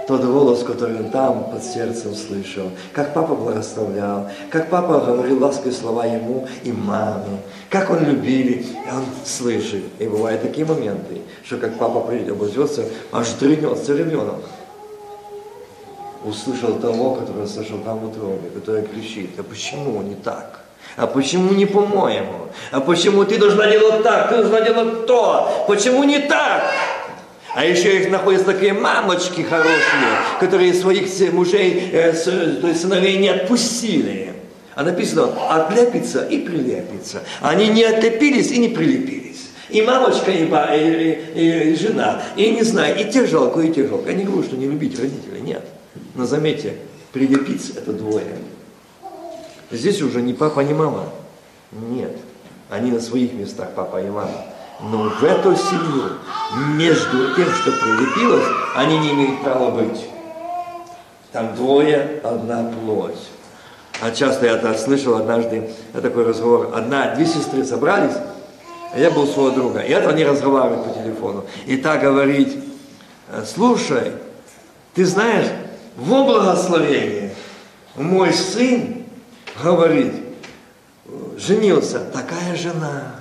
[0.06, 5.72] Тот голос, который он там под сердцем слышал, как папа благословлял, как папа говорил ласковые
[5.72, 7.38] слова ему и маме,
[7.70, 9.84] как он любили, и он слышит.
[10.00, 14.42] И бывают такие моменты, что как папа придет, обожжется, аж дрынется ребенок.
[16.24, 20.60] Услышал того, который слышал там утробе, который кричит, а почему не так?
[20.96, 22.48] А почему не по-моему?
[22.70, 25.64] А почему ты должна делать так, ты должна делать то?
[25.66, 26.64] Почему не так?
[27.54, 29.76] А еще их находятся такие мамочки хорошие,
[30.40, 34.32] которые своих мужей, э, то есть сыновей не отпустили.
[34.74, 37.22] А написано, отлепится и прилепится.
[37.42, 39.50] Они не отлепились и не прилепились.
[39.68, 43.72] И мамочка, и, ба, и, и, и жена, и не знаю, и те жалко, и
[43.72, 44.10] те жалко.
[44.10, 45.62] Я не говорю, что не любить родителей, нет.
[46.14, 46.74] Но заметьте,
[47.12, 48.24] прилепиться это двое.
[49.70, 51.10] Здесь уже не папа, не мама.
[51.72, 52.16] Нет.
[52.70, 54.46] Они на своих местах, папа и мама.
[54.80, 56.18] Но в эту семью,
[56.76, 60.06] между тем, что прилепилось, они не имеют права быть.
[61.30, 63.28] Там двое, одна плоть.
[64.00, 66.72] А часто я так слышал однажды такой разговор.
[66.74, 68.16] Одна, две сестры собрались,
[68.92, 69.80] а я был своего друга.
[69.80, 71.44] И это они разговаривают по телефону.
[71.66, 72.64] И так говорит,
[73.46, 74.12] слушай,
[74.94, 75.46] ты знаешь,
[75.96, 77.34] во благословение
[77.94, 79.04] мой сын
[79.62, 80.14] говорит,
[81.36, 83.14] женился, такая жена,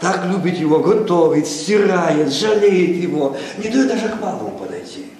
[0.00, 5.12] так любит его, готовит, стирает, жалеет его, не дает даже к малому подойти.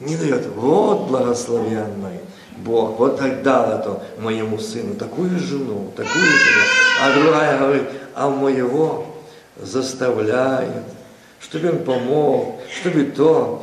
[0.00, 0.46] Не дает.
[0.54, 2.20] Вот благословенный
[2.58, 6.62] Бог, вот так дал это моему сыну, такую жену, такую жену.
[7.02, 9.06] А другая говорит, а моего
[9.56, 10.84] заставляет,
[11.40, 13.62] чтобы он помог, чтобы то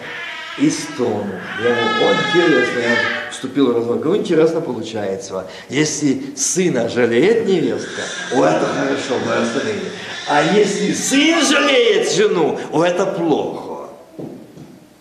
[0.57, 1.33] и стону.
[1.61, 2.95] Я говорю, интересно, я
[3.35, 4.17] вступил в разговор.
[4.17, 5.45] Интересно получается.
[5.69, 8.01] Если сына жалеет невестка,
[8.33, 9.91] о, это хорошо, благословение.
[10.27, 13.89] А если сын жалеет жену, о, это плохо.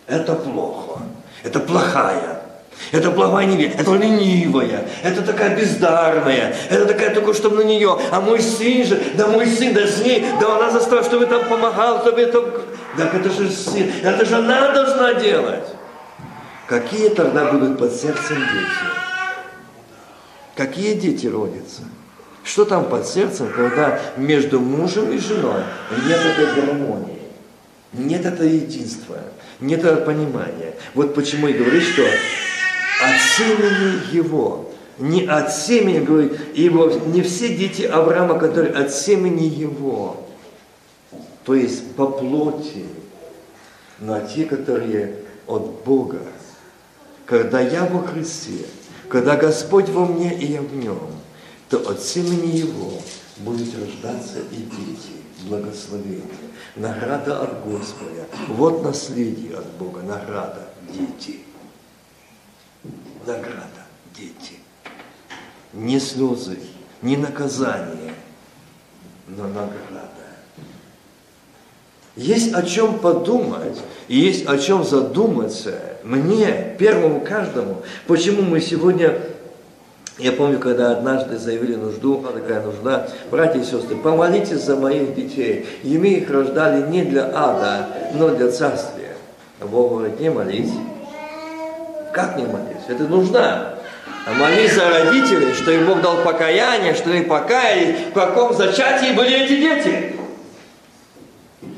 [0.07, 0.99] Это плохо.
[1.43, 2.41] Это плохая.
[2.91, 7.97] Это плохая невеста, это ленивая, это такая бездарная, это такая только, чтобы на нее.
[8.11, 11.47] А мой сын же, да мой сын, да с ней, да она заставила, чтобы там
[11.47, 12.41] помогал, чтобы это...
[12.97, 15.63] Так это же сын, это же она должна делать.
[16.67, 18.91] Какие тогда будут под сердцем дети?
[20.55, 21.83] Какие дети родятся?
[22.43, 25.61] Что там под сердцем, когда между мужем и женой
[26.05, 27.19] нет этой гармонии,
[27.93, 29.17] нет этого единства,
[29.59, 30.75] нет этого понимания.
[30.95, 37.55] Вот почему и говорит, что от семени его, не от семени, говорит, ибо не все
[37.55, 40.25] дети Авраама, которые от семени его,
[41.43, 42.85] то есть по плоти,
[43.99, 45.15] но те, которые
[45.47, 46.21] от Бога.
[47.25, 48.65] Когда я во Христе,
[49.09, 51.11] когда Господь во мне и я в нем,
[51.69, 53.01] то от семени Его
[53.37, 55.13] будет рождаться и дети,
[55.47, 56.23] благословение,
[56.75, 58.27] награда от Господа.
[58.47, 61.39] Вот наследие от Бога, награда, дети.
[63.25, 64.59] Награда, дети.
[65.73, 66.59] Не слезы,
[67.01, 68.13] не наказание,
[69.27, 70.24] но награда.
[72.15, 75.73] Есть о чем подумать, и есть о чем задуматься
[76.03, 77.81] мне, первому каждому.
[78.07, 79.19] Почему мы сегодня,
[80.17, 85.65] я помню, когда однажды заявили нужду, такая нужда, братья и сестры, помолитесь за моих детей.
[85.83, 89.17] Ими их рождали не для ада, но для царствия.
[89.59, 90.71] А Бог говорит, не молись.
[92.13, 92.85] Как не молись?
[92.87, 93.73] Это нужна.
[94.25, 99.13] А молись за родителей, что им Бог дал покаяние, что они покаялись, в каком зачатии
[99.13, 100.15] были эти дети.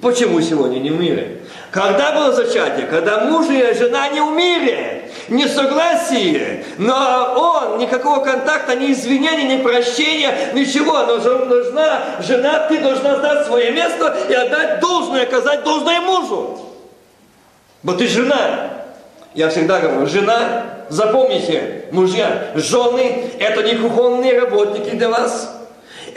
[0.01, 1.39] Почему сегодня не в мире?
[1.71, 2.85] Когда было зачатие?
[2.87, 9.61] Когда муж и жена не мире, не согласие, но он, никакого контакта, ни извинения, ни
[9.61, 11.05] прощения, ничего.
[11.05, 16.59] Но нужна жена, ты должна знать свое место и отдать должное, оказать должное мужу.
[17.83, 18.69] Вот ты жена.
[19.33, 25.56] Я всегда говорю, жена, запомните, мужья, жены, это не кухонные работники для вас.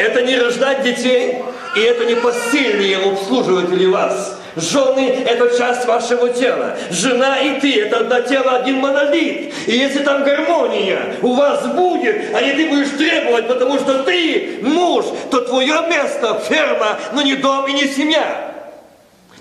[0.01, 1.43] Это не рождать детей,
[1.77, 4.39] и это не постельные обслуживатели вас.
[4.57, 6.77] Жены– это часть вашего тела.
[6.91, 9.53] Жена и ты– это одно тело, один монолит.
[9.67, 14.61] И если там гармония у вас будет, а не ты будешь требовать, потому что ты
[14.63, 18.55] муж, то твое место– ферма, но не дом и не семья.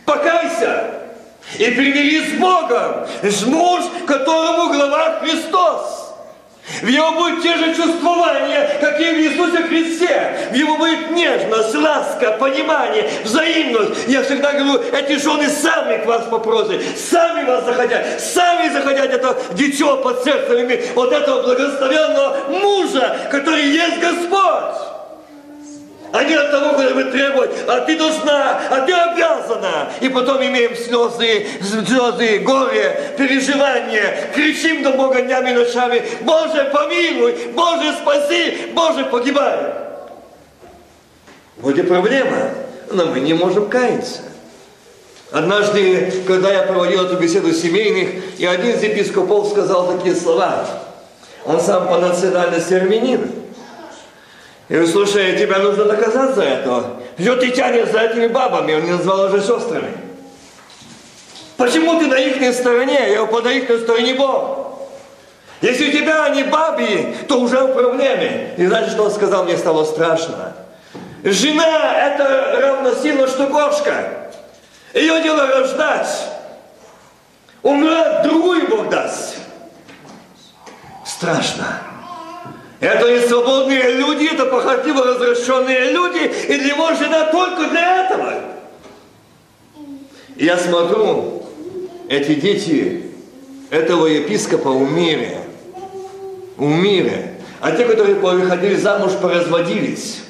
[0.05, 0.91] Покайся
[1.57, 3.07] и примирись с Богом.
[3.47, 6.08] Муж, которому глава Христос.
[6.81, 10.49] В его будет те же чувствования, какие в Иисусе Христе.
[10.51, 14.07] В его будет нежность, ласка, понимание, взаимность.
[14.07, 19.35] Я всегда говорю, эти жены сами к вас попросят, сами вас захотят, сами захотят это
[19.53, 24.98] дитё под сердцем иметь, вот этого благословенного мужа, который есть Господь
[26.11, 29.91] а не от того, когда вы требовать, а ты должна, а ты обязана.
[30.01, 37.35] И потом имеем слезы, слезы, горе, переживания, кричим до Бога днями и ночами, Боже, помилуй,
[37.53, 39.73] Боже, спаси, Боже, погибай.
[41.57, 42.51] Вот и проблема,
[42.91, 44.21] но мы не можем каяться.
[45.31, 50.65] Однажды, когда я проводил эту беседу семейных, и один из епископов сказал такие слова.
[51.45, 53.38] Он сам по национальности армянин.
[54.69, 56.83] И говорю, слушай, тебя нужно наказать за это.
[57.19, 58.75] Что ты тянешь за этими бабами?
[58.75, 59.97] Он не назвал уже сестрами.
[61.57, 62.93] Почему ты на их стороне?
[62.93, 64.69] Я его по их стороне Бог.
[65.61, 68.53] Если у тебя они баби, то уже в проблеме.
[68.57, 69.43] И знаете, что он сказал?
[69.43, 70.53] Мне стало страшно.
[71.23, 74.31] Жена– это равносильно, что кошка.
[74.93, 76.07] Ее дело рождать.
[77.61, 79.35] Умрать другую Бог даст.
[81.03, 81.88] Страшно.
[82.79, 88.33] Это не свободные люди, это похотливо развращенные люди, и для него жена только для этого.
[90.37, 91.43] Я смотрю,
[92.07, 93.03] эти дети
[93.69, 95.35] этого епископа в мире,
[97.59, 100.21] а те, которые выходили замуж, поразводились,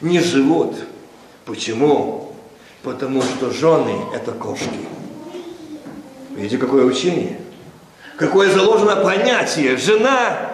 [0.00, 0.74] не живут.
[1.44, 2.32] Почему?
[2.82, 4.68] Потому что жены– это кошки.
[6.30, 7.38] Видите, какое учение?
[8.16, 9.76] Какое заложено понятие.
[9.76, 10.50] Жена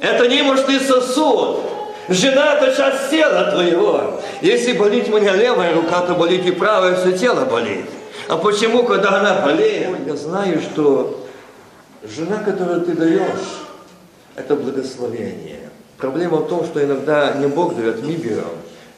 [0.00, 1.60] это немощный сосуд.
[2.08, 4.20] Жена– это часть тела твоего.
[4.40, 7.84] Если болит у меня левая рука, то болит и правая, все тело болит.
[8.28, 10.06] А почему, когда она болеет?
[10.06, 11.24] Я знаю, что
[12.02, 13.66] жена, которую ты даешь,
[14.34, 15.70] это благословение.
[15.98, 18.44] Проблема в том, что иногда не Бог дает, мы берем,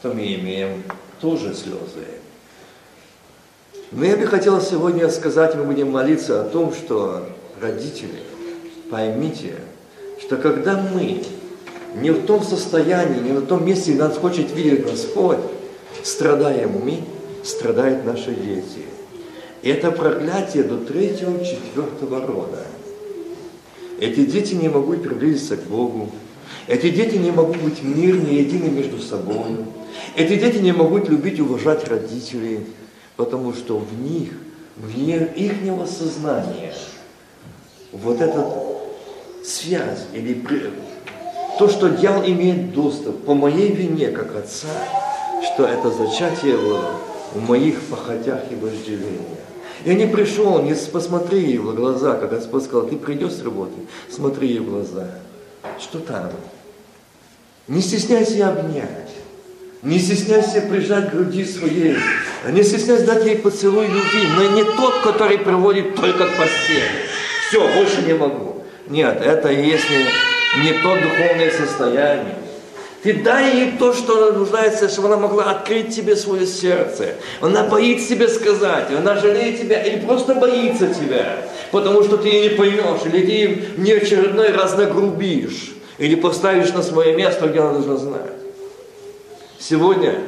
[0.01, 0.83] то мы имеем
[1.19, 2.07] тоже слезы.
[3.91, 7.27] Но я бы хотел сегодня сказать, мы будем молиться о том, что
[7.61, 8.23] родители,
[8.89, 9.55] поймите,
[10.25, 11.23] что когда мы
[11.95, 15.37] не в том состоянии, не на том месте, где нас хочет видеть Господь,
[16.03, 16.99] страдаем мы,
[17.43, 18.85] страдают наши дети.
[19.61, 22.65] И это проклятие до третьего, четвертого рода.
[23.99, 26.09] Эти дети не могут приблизиться к Богу.
[26.67, 29.57] Эти дети не могут быть мирны, едины между собой.
[30.15, 32.61] Эти дети не могут любить и уважать родителей
[33.15, 34.31] потому что в них,
[34.77, 35.53] в их
[35.87, 36.73] сознания,
[37.91, 38.39] вот эта
[39.43, 40.41] связь или
[41.59, 44.69] то, что дьявол имеет доступ по моей вине, как отца,
[45.43, 46.91] что это зачатие было
[47.33, 49.39] в моих похотях и вожделениях.
[49.85, 53.73] Я не пришел, не посмотри ей в глаза, как Господь сказал, ты придешь с работы,
[54.09, 55.09] смотри ей в глаза.
[55.79, 56.31] Что там?
[57.67, 59.09] Не стесняйся обнять.
[59.81, 61.97] Не стесняйся прижать к груди своей.
[62.49, 64.27] Не стесняйся дать ей поцелуй любви.
[64.37, 66.87] Но не тот, который приводит только к постели.
[67.49, 68.52] Все, больше не могу.
[68.87, 70.05] Нет, это если
[70.63, 72.35] не то духовное состояние.
[73.03, 77.15] Ты дай ей то, что она нуждается, чтобы она могла открыть тебе свое сердце.
[77.41, 81.39] Она боится тебе сказать, она жалеет тебя или просто боится тебя,
[81.71, 86.81] потому что ты ее не поймешь, или ты не очередной раз нагрубишь, или поставишь на
[86.81, 88.31] свое место, где она должна знать.
[89.59, 90.21] Сегодня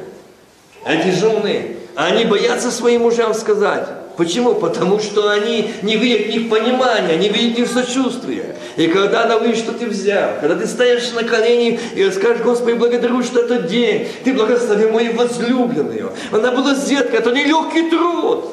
[0.84, 3.88] эти жены, они боятся своим мужьям сказать.
[4.16, 4.54] Почему?
[4.54, 8.56] Потому что они не видят их понимания, не видят их сочувствия.
[8.76, 12.74] И когда она видит, что ты взял, когда ты стоишь на колени и скажешь, Господи,
[12.74, 16.12] благодарю, что этот день, ты благослови мою возлюбленную.
[16.32, 18.46] Она была с деткой, это нелегкий труд.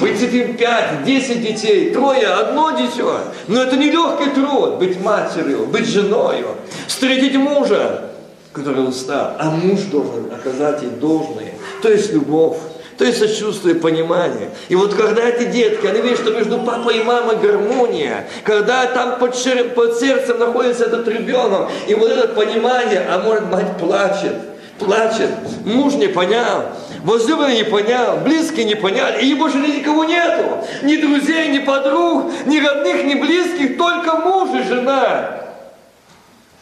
[0.00, 3.20] Быть этим пять, десять детей, трое, одно дитё.
[3.46, 6.48] Но это нелегкий труд, быть матерью, быть женою,
[6.88, 8.10] встретить мужа,
[8.52, 11.52] который устал, а муж должен оказать ей должное,
[11.82, 12.56] то есть любовь,
[12.96, 14.50] то есть сочувствие, понимание.
[14.68, 19.18] И вот когда эти детки, они видят, что между папой и мамой гармония, когда там
[19.18, 19.70] под, шер...
[19.70, 24.34] под сердцем находится этот ребенок, и вот это понимание, а может мать плачет,
[24.78, 25.30] плачет,
[25.64, 26.66] муж не понял,
[27.02, 32.60] возлюбленный не понял, близкие не поняли, и больше никого нету, ни друзей, ни подруг, ни
[32.60, 35.40] родных, ни близких, только муж и жена.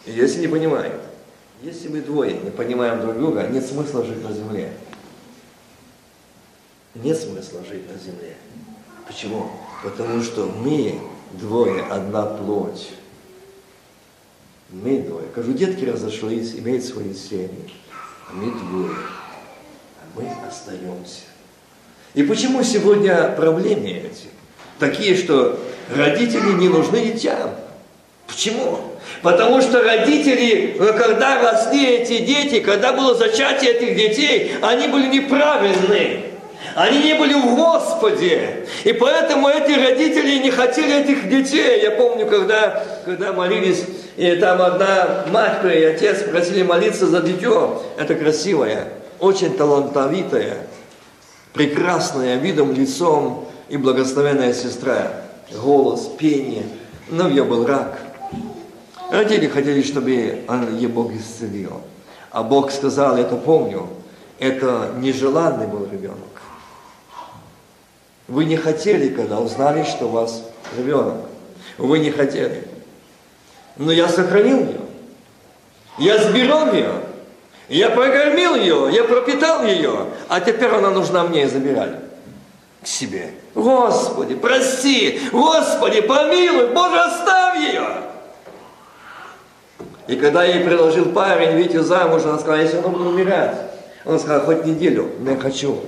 [0.06, 0.92] И если не понимает,
[1.62, 4.70] если мы двое не понимаем друг друга, нет смысла жить на земле.
[6.94, 8.36] Нет смысла жить на земле.
[9.06, 9.50] Почему?
[9.82, 11.00] Потому что мы
[11.32, 12.90] двое, одна плоть.
[14.70, 15.26] Мы двое.
[15.34, 17.72] Кажу, детки разошлись, имеют свои семьи.
[18.28, 18.96] А мы двое.
[20.00, 21.22] А мы остаемся.
[22.14, 24.28] И почему сегодня проблемы эти?
[24.78, 25.58] Такие, что
[25.94, 27.50] родители не нужны детям.
[28.26, 28.80] Почему?
[29.22, 35.06] Потому что родители, э, когда росли эти дети, когда было зачатие этих детей, они были
[35.08, 36.31] неправильные.
[36.74, 38.66] Они не были в Господе.
[38.84, 41.82] И поэтому эти родители не хотели этих детей.
[41.82, 43.84] Я помню, когда, когда молились,
[44.16, 47.82] и там одна мать и отец просили молиться за дитё.
[47.98, 50.66] Это красивая, очень талантовитая,
[51.52, 55.12] прекрасная видом, лицом и благословенная сестра.
[55.62, 56.64] Голос, пение.
[57.10, 57.98] Но ее был рак–
[59.12, 61.82] Родители хотели, чтобы ей Бог исцелил.
[62.30, 63.86] А Бог сказал, это помню,
[64.38, 66.41] это нежеланный был ребенок.
[68.28, 70.42] Вы не хотели, когда узнали, что у вас
[70.76, 71.26] ребенок.
[71.78, 72.66] Вы не хотели.
[73.76, 74.80] Но я сохранил ее.
[75.98, 76.92] Я сберег ее.
[77.68, 81.92] Я прокормил ее, я пропитал ее, а теперь она нужна мне и забирать
[82.82, 83.30] к себе.
[83.54, 87.86] Господи, прости, Господи, помилуй, Боже, оставь ее.
[90.06, 93.56] И когда ей предложил парень выйти замуж, она сказала, если он будет умирать,
[94.04, 95.80] он сказал, хоть неделю, но я хочу,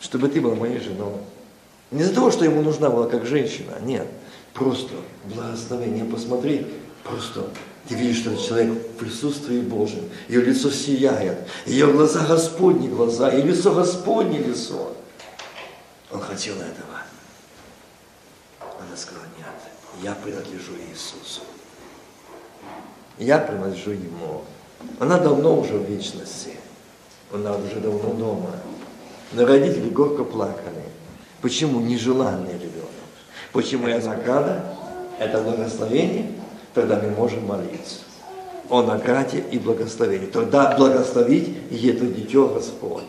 [0.00, 1.14] чтобы ты была моей женой.
[1.90, 4.06] Не из-за того, что ему нужна была как женщина, нет.
[4.54, 4.94] Просто
[5.26, 6.04] благословение.
[6.04, 6.66] Посмотри,
[7.04, 7.44] просто
[7.88, 10.08] ты видишь, что этот человек в присутствии Божьем.
[10.28, 11.46] Ее лицо сияет.
[11.66, 13.30] Ее глаза Господни глаза.
[13.30, 14.92] И лицо Господне лицо.
[16.10, 17.02] Он хотел этого.
[18.60, 19.46] Она сказала, нет,
[20.02, 21.42] я принадлежу Иисусу.
[23.18, 24.44] Я принадлежу Ему.
[24.98, 26.54] Она давно уже в вечности.
[27.32, 28.50] Она уже давно дома.
[29.32, 30.82] Но родители горько плакали.
[31.40, 32.90] Почему нежеланный ребенок?
[33.52, 34.64] Почему я награда?
[35.18, 36.32] Это благословение,
[36.74, 37.98] тогда мы можем молиться
[38.68, 40.26] о награде и благословении.
[40.26, 43.04] Тогда благословить это дитё Господь.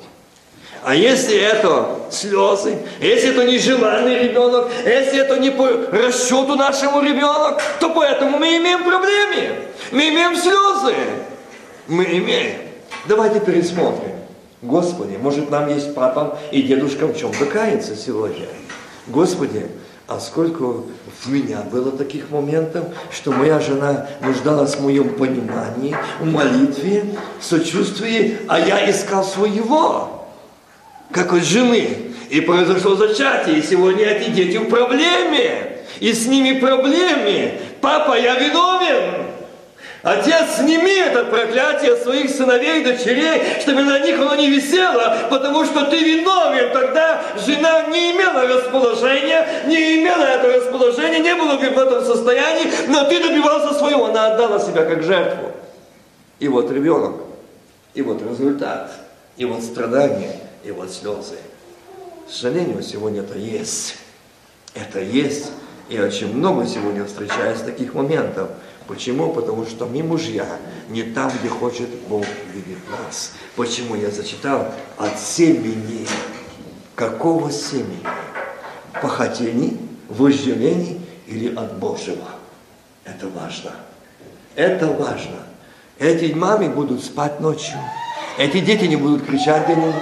[0.83, 7.61] А если это слезы, если это нежеланный ребенок, если это не по расчету нашему ребенок,
[7.79, 10.95] то поэтому мы имеем проблемы, мы имеем слезы,
[11.87, 12.57] мы имеем.
[13.07, 14.20] Давайте пересмотрим.
[14.61, 18.45] Господи, может нам есть папа и дедушка в чем-то каяться сегодня.
[19.07, 19.65] Господи,
[20.07, 26.31] а сколько в меня было таких моментов, что моя жена нуждалась в моем понимании, в
[26.31, 27.05] молитве,
[27.39, 30.27] в сочувствии, а я искал своего,
[31.11, 32.11] как от жены.
[32.29, 37.59] И произошло зачатие, и сегодня эти дети в проблеме, и с ними проблемы.
[37.81, 39.40] Папа, я виновен.
[40.03, 45.63] Отец, сними это проклятие своих сыновей и дочерей, чтобы на них оно не висело, потому
[45.63, 46.73] что ты виновен.
[46.73, 53.03] Тогда жена не имела расположения, не имела этого расположения, не была в этом состоянии, но
[53.03, 55.51] ты добивался своего, она отдала себя как жертву.
[56.39, 57.17] И вот ребенок,
[57.93, 58.91] и вот результат,
[59.37, 61.37] и вот страдания, и вот слезы.
[62.27, 63.97] К сожалению, сегодня это есть.
[64.73, 65.51] Это есть.
[65.89, 68.49] И очень много сегодня встречается таких моментов–
[68.91, 69.31] Почему?
[69.31, 70.45] Потому что мы мужья
[70.89, 73.31] не там, где хочет Бог видеть нас.
[73.55, 74.67] Почему я зачитал
[74.97, 76.05] от семени?
[76.93, 78.05] Какого семени?
[79.01, 79.77] Похотений,
[80.09, 82.27] вожделений или от Божьего?
[83.05, 83.71] Это важно.
[84.55, 85.37] Это важно.
[85.97, 87.77] Эти мамы будут спать ночью.
[88.37, 89.93] Эти дети не будут кричать и ночь.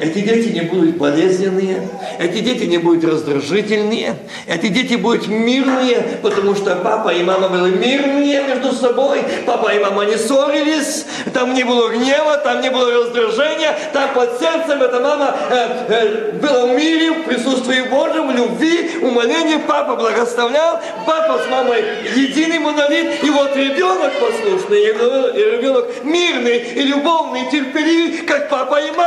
[0.00, 1.88] Эти дети не будут болезненные,
[2.18, 4.16] эти дети не будут раздражительные,
[4.48, 9.78] эти дети будут мирные, потому что папа и мама были мирные между собой, папа и
[9.78, 14.98] мама не ссорились, там не было гнева, там не было раздражения, там под сердцем эта
[14.98, 21.40] мама э, э, была в мире, в присутствии Божьем, в любви, умолении, папа благословлял, папа
[21.46, 21.84] с мамой
[22.16, 28.80] единый монолит, и вот ребенок послушный, и ребенок мирный, и любовный, и терпеливый, как папа
[28.80, 29.03] и мама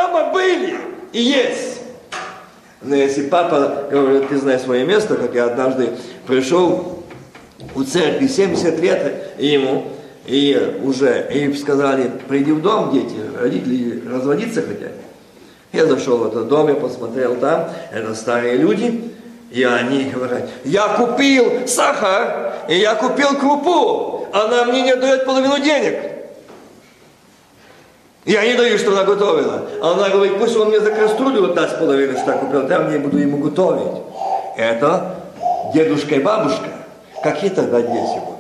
[0.58, 0.78] были
[1.14, 1.82] и есть.
[2.82, 5.90] Но если папа говорит, ты знаешь свое место, как я однажды
[6.28, 7.04] пришел
[7.76, 9.88] у церкви, 70 лет ему,
[10.26, 14.92] и уже, и сказали, приди в дом, дети, родители разводиться хотят.
[15.74, 19.12] Я зашел в этот дом, я посмотрел там, это старые люди,
[19.52, 25.60] и они говорят, я купил сахар, и я купил крупу, она мне не дает половину
[25.60, 26.07] денег.
[28.28, 29.64] Я не даю, что она готовила.
[29.82, 33.00] А она говорит, пусть он мне за кастрюлю даст половину, что я купил, там я
[33.00, 34.04] буду ему готовить.
[34.58, 35.16] Это
[35.74, 36.68] дедушка и бабушка.
[37.24, 38.38] Какие тогда дети будут?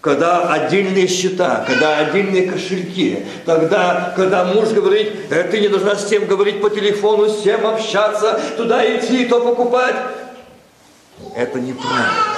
[0.00, 6.06] Когда отдельные счета, когда отдельные кошельки, тогда, когда муж говорит, э, ты не должна с
[6.06, 9.96] тем говорить по телефону, с тем общаться, туда идти, то покупать.
[11.34, 12.37] Это неправильно.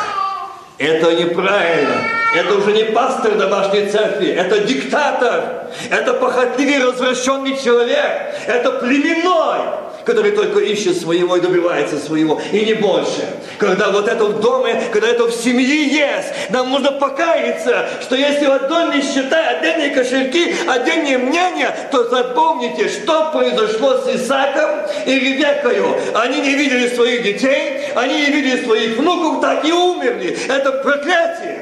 [0.81, 1.95] Это неправильно.
[2.35, 9.61] Это уже не пастор домашней церкви, это диктатор, это похотливый, развращенный человек, это племенной,
[10.05, 13.29] который только ищет своего и добивается своего, и не больше.
[13.59, 18.47] Когда вот это в доме, когда это в семье есть, нам нужно покаяться, что если
[18.47, 25.97] в отдельные счета, отдельные кошельки, отдельные мнения, то запомните, что произошло с Исааком и Ревекою.
[26.15, 30.37] Они не видели своих детей, они не видели своих внуков, так и умерли.
[30.49, 31.60] Это проклятие.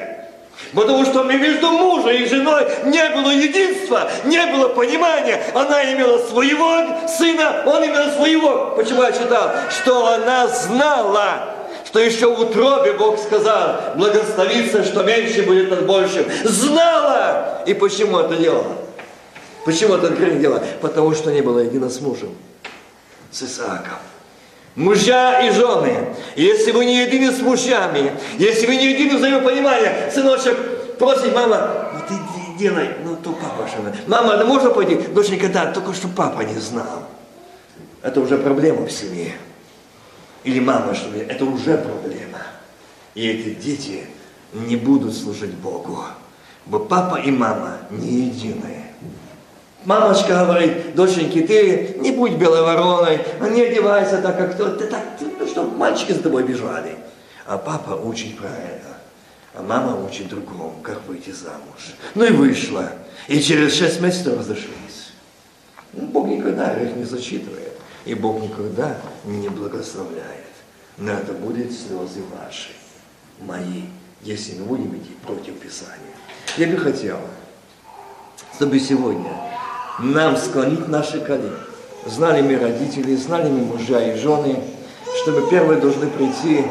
[0.75, 5.43] Потому что между мужем и женой не было единства, не было понимания.
[5.55, 8.75] Она имела своего сына, он имел своего.
[8.77, 9.51] Почему я читал?
[9.71, 11.55] Что она знала,
[11.87, 16.25] что еще в утробе Бог сказал, благословиться, что меньше будет над большим.
[16.45, 17.63] Знала!
[17.67, 18.77] И почему это делала?
[19.65, 20.63] Почему это делала?
[20.81, 22.35] Потому что не было едино с мужем,
[23.31, 23.99] с Исааком.
[24.75, 30.57] Мужья и жены, если вы не едины с мужьями, если вы не едины взаимопонимания, сыночек
[30.99, 32.15] просит мама, ну ты
[32.59, 34.97] делай, ну то папа что Мама, да можно пойти?
[34.97, 37.05] Доченька, да, только что папа не знал.
[38.03, 39.35] Это уже проблема в семье.
[40.45, 42.39] Или мама, что ли, это уже проблема.
[43.15, 44.07] И эти дети
[44.53, 46.05] не будут служить Богу.
[46.67, 48.88] Бо папа и мама не единые.
[49.89, 54.69] Мамочка говорит, доченьки, ты не будь белой вороной, не одевайся так, как кто.
[54.77, 56.97] Ты так, ну, чтобы мальчики за тобой бежали.
[57.47, 58.99] А папа учит правильно.
[59.55, 61.95] А мама учит другому, как выйти замуж.
[62.15, 62.93] Ну и вышла.
[63.29, 65.15] И через шесть месяцев разошлись.
[65.95, 67.73] Ну, Бог никогда их не зачитывает.
[68.05, 70.53] И Бог никогда не благословляет.
[70.99, 72.73] Но это будет слезы ваши,
[73.41, 73.85] мои,
[74.21, 76.15] если мы будем идти против Писания.
[76.59, 77.21] Я бы хотел,
[78.55, 79.48] чтобы сегодня
[79.99, 81.51] нам склонить наши колени.
[82.07, 84.61] Знали мы родители, знали мы мужья и жены,
[85.23, 86.65] чтобы первые должны прийти,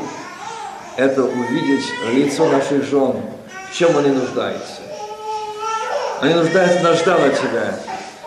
[0.96, 3.14] это увидеть лицо наших жен,
[3.70, 4.82] в чем они нуждаются.
[6.22, 7.76] Они нуждаются, нас ждала тебя,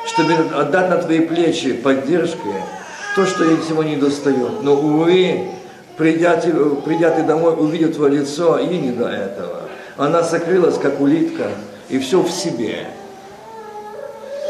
[0.06, 2.62] чтобы отдать на твои плечи поддержкой
[3.16, 4.62] то, что им всего не достает.
[4.62, 5.48] Но, увы,
[5.96, 6.40] придя,
[6.84, 9.62] придя ты домой, увидев твое лицо, и не до этого.
[9.96, 11.48] Она сокрылась, как улитка,
[11.88, 12.86] и все в себе.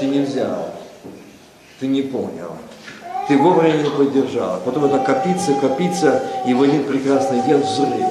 [0.01, 0.71] Ты не взял,
[1.79, 2.53] ты не понял,
[3.29, 4.59] ты вовремя не поддержал.
[4.65, 8.07] Потом это копится, копится, и в один прекрасный день взрыв.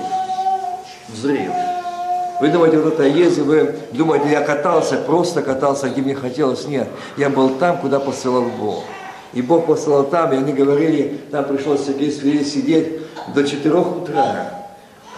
[1.07, 1.51] Взрыв.
[2.39, 6.67] Вы думаете, вот это если вы думаете, я катался, просто катался, где мне хотелось.
[6.67, 6.87] Нет,
[7.17, 8.83] я был там, куда посылал Бог.
[9.33, 12.99] И Бог послал там, и они говорили, там пришлось Свирей сидеть
[13.33, 14.53] до 4 утра.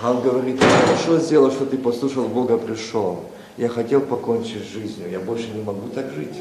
[0.01, 3.19] А он говорит, хорошо сделал, что ты послушал Бога, пришел.
[3.57, 6.33] Я хотел покончить с жизнью, я больше не могу так жить.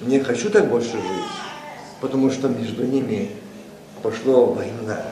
[0.00, 1.30] Не хочу так больше жить,
[2.02, 3.30] потому что между ними
[4.02, 5.02] пошла война,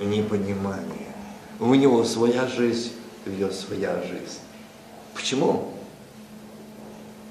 [0.00, 1.14] непонимание.
[1.60, 2.92] У него своя жизнь,
[3.26, 4.40] у ее своя жизнь.
[5.14, 5.72] Почему?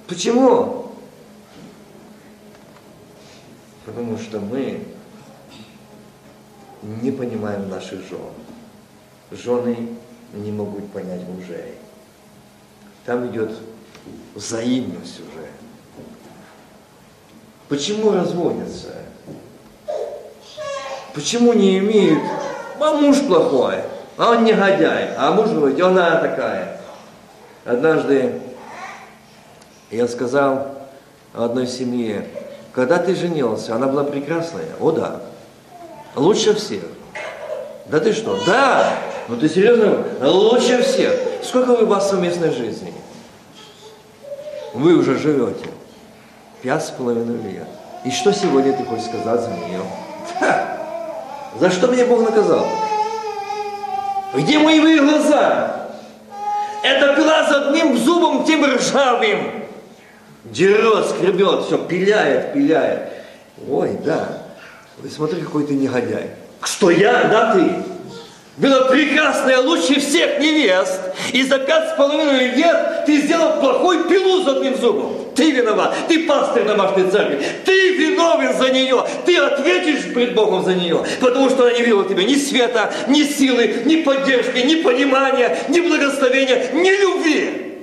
[0.08, 0.92] Почему?
[3.86, 4.86] Потому что мы
[6.82, 8.32] не понимаем наших жен.
[9.32, 9.90] Жены
[10.34, 11.76] не могут понять мужей.
[13.06, 13.52] Там идет
[14.36, 15.48] взаимность уже.
[17.72, 18.90] Почему разводятся?
[21.14, 22.22] Почему не имеют,
[22.78, 23.76] а муж плохой,
[24.18, 26.82] а он негодяй, а муж говорит, она такая.
[27.64, 28.42] Однажды
[29.90, 30.80] я сказал
[31.34, 32.28] одной семье,
[32.74, 34.68] когда ты женился, она была прекрасная?
[34.82, 35.22] О да.
[36.18, 36.84] Лучше всех.
[37.86, 38.38] Да ты что?
[38.46, 38.98] Да!
[39.30, 40.04] Ну ты серьезно?
[40.20, 41.14] Лучше всех.
[41.42, 42.94] Сколько у вас совместной жизни?
[44.74, 45.70] Вы уже живете.
[46.62, 47.68] Пять с половиной лет.
[48.06, 49.82] И что сегодня ты хочешь сказать за нее?
[50.40, 50.78] Ха!
[51.60, 52.68] За что меня Бог наказал?
[54.36, 55.88] Где мои глаза?
[56.84, 59.66] Это пила с одним зубом, тем ржавым.
[60.46, 63.10] Дерет, скребет, все, пиляет, пиляет.
[63.68, 64.44] Ой, да.
[65.00, 66.30] Вы смотри, какой ты негодяй.
[66.62, 67.72] Что я, да ты?
[68.58, 71.02] Была прекрасная, лучше всех невест.
[71.34, 75.21] И за пять с половиной лет ты сделал плохой пилу с одним зубом.
[75.36, 75.96] Ты виноват.
[76.08, 77.46] Ты пастырь домашней церкви.
[77.66, 79.06] Ты виновен за нее.
[79.26, 81.04] Ты ответишь пред Богом за нее.
[81.20, 85.80] Потому что она не видела тебе ни света, ни силы, ни поддержки, ни понимания, ни
[85.80, 87.78] благословения, ни любви.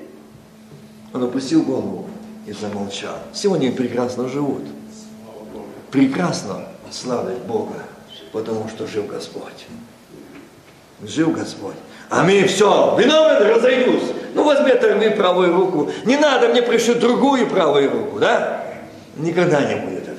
[1.13, 2.09] Он опустил голову
[2.47, 3.19] и замолчал.
[3.33, 4.63] Сегодня прекрасно живут.
[5.91, 7.83] Прекрасно славят Бога,
[8.33, 9.67] потому что жив Господь.
[11.03, 11.77] Жив Господь.
[12.11, 14.13] Аминь, все, виновен, разойдусь.
[14.35, 15.91] Ну возьми оторви правую руку.
[16.05, 18.65] Не надо мне пришить другую правую руку, да?
[19.17, 20.17] Никогда не будет этого.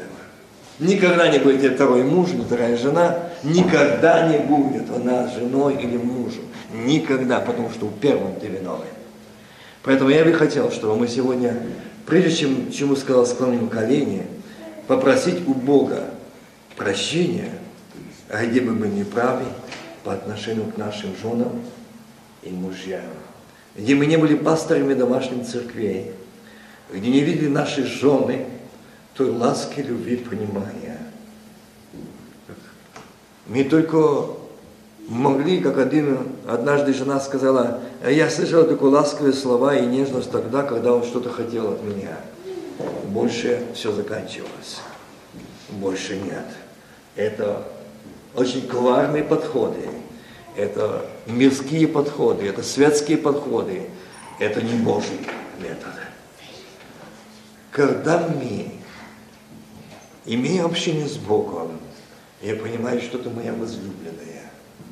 [0.80, 3.18] Никогда не будет ни второй муж, ни вторая жена.
[3.44, 6.44] Никогда не будет она женой или мужем.
[6.74, 8.86] Никогда, потому что в первом ты виновен.
[9.84, 11.56] Поэтому я бы хотел, чтобы мы сегодня,
[12.06, 14.28] прежде чем, чему сказал, склоним колени,
[14.88, 16.04] попросить у Бога
[16.76, 17.52] прощения,
[18.30, 19.46] а где бы мы не правы,
[20.04, 21.62] по отношению к нашим женам
[22.50, 23.04] и мужьям,
[23.76, 26.12] где мы не были пасторами домашних церквей,
[26.91, 28.45] где не видели наши жены
[29.14, 30.97] той ласки, любви, понимания.
[33.47, 34.28] Мы только
[35.08, 40.93] могли, как один, однажды жена сказала, я слышала только ласковые слова и нежность тогда, когда
[40.93, 42.18] он что-то хотел от меня.
[43.08, 44.80] Больше все заканчивалось.
[45.70, 46.45] Больше нет.
[47.16, 47.64] Это
[48.36, 49.89] очень коварные подходы.
[50.56, 53.89] Это мирские подходы, это светские подходы.
[54.39, 55.20] Это не Божий
[55.60, 55.93] метод.
[57.72, 58.72] Когда мы
[60.26, 61.80] имеем общение с Богом,
[62.41, 64.50] я понимаю, что это моя возлюбленная.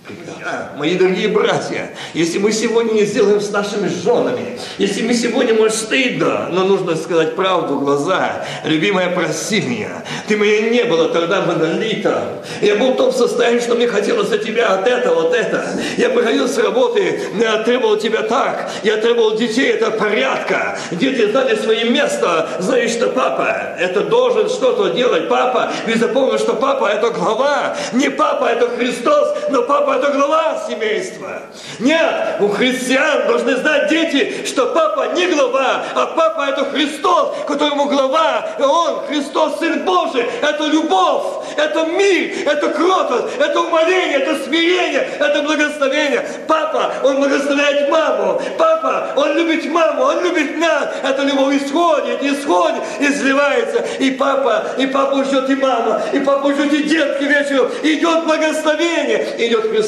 [0.08, 0.72] Прекрасно.
[0.78, 5.76] Мои дорогие братья, если мы сегодня не сделаем с нашими женами, если мы сегодня, может,
[5.76, 11.41] стыдно, но нужно сказать правду в глаза, любимая, прости меня, ты меня не было тогда
[11.41, 15.66] монолитом, я был в том состоянии, что мне хотелось от тебя от этого, вот это,
[15.97, 21.55] я приходил с работы, я требовал тебя так, я требовал детей, это порядка, дети знали
[21.55, 27.10] свое место, знаешь, что папа, это должен что-то делать, папа, ведь запомни, что папа это
[27.10, 31.41] глава, не папа это Христос, но папа это глава семейства.
[31.80, 37.86] Нет, у христиан должны знать дети, что папа не глава, а папа это Христос, которому
[37.86, 45.08] глава, он, Христос, Сын Божий, это любовь, это мир, это кротость, это умоление, это смирение,
[45.20, 46.28] это благословение.
[46.48, 52.84] Папа, он благословляет маму, папа, он любит маму, он любит нас, эта любовь исходит, исходит,
[53.00, 58.26] изливается, и папа, и папа ждет и мама, и папа ждет и детки вечером, идет
[58.26, 59.87] благословение, идет Христос.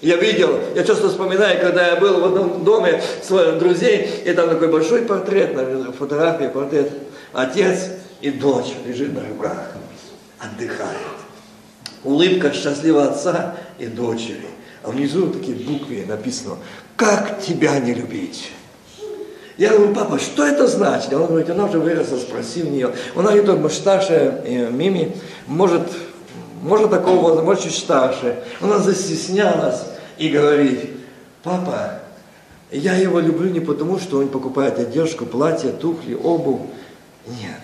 [0.00, 4.48] Я видел, я часто вспоминаю, когда я был в одном доме своих друзей, и там
[4.48, 6.92] такой большой портрет, на фотографии портрет,
[7.32, 7.90] отец
[8.20, 9.72] и дочь лежит на руках,
[10.38, 10.98] отдыхает.
[12.04, 14.46] Улыбка счастливого отца и дочери.
[14.84, 16.58] А внизу такие буквы написано,
[16.96, 18.52] как тебя не любить.
[19.56, 21.12] Я говорю, папа, что это значит?
[21.12, 22.94] Он говорит, она уже выросла, спроси у нее.
[23.16, 25.16] Она и только старшая э, Мими,
[25.48, 25.82] может,
[26.62, 28.42] может такого возраста, может чуть старше.
[28.60, 29.82] Она застеснялась
[30.16, 30.90] и говорит,
[31.42, 32.00] папа,
[32.70, 36.60] я его люблю не потому, что он покупает одежду, платье, туфли, обувь.
[37.26, 37.60] Нет,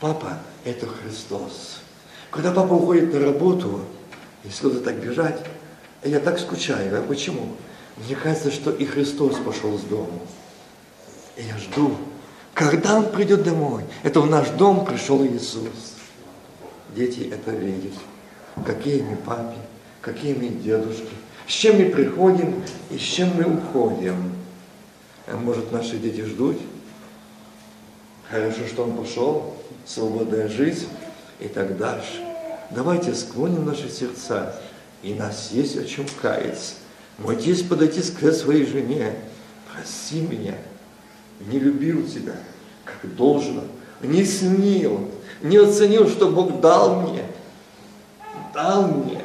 [0.00, 1.80] папа– это Христос.
[2.30, 3.80] Когда папа уходит на работу,
[4.44, 5.38] если куда-то так бежать,
[6.04, 6.98] я так скучаю.
[6.98, 7.48] А почему?
[7.96, 10.20] Мне кажется, что и Христос пошел с дому.
[11.36, 11.96] И я жду,
[12.54, 13.84] когда Он придет домой.
[14.02, 15.94] Это в наш дом пришел Иисус.
[16.94, 17.92] Дети это видят.
[18.64, 19.58] Какие мы папе,
[20.00, 21.10] какие мы дедушки,
[21.46, 24.32] с чем мы приходим и с чем мы уходим.
[25.26, 26.56] А может, наши дети ждут?
[28.30, 30.88] Хорошо, что Он пошел, свободная жизнь
[31.38, 32.24] и так дальше.
[32.70, 34.60] Давайте склоним наши сердца,
[35.02, 36.74] и нас есть о чем каяться.
[37.24, 39.14] Отец подойти к своей жене,
[39.72, 40.54] прости меня,
[41.40, 42.34] не любил тебя,
[42.84, 43.62] как должно,
[44.02, 45.10] не ценил,
[45.42, 47.22] не оценил, что Бог дал мне,
[48.56, 49.20] дал мне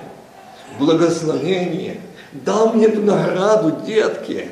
[0.78, 2.02] благословение,
[2.34, 4.50] дал мне эту награду, детки.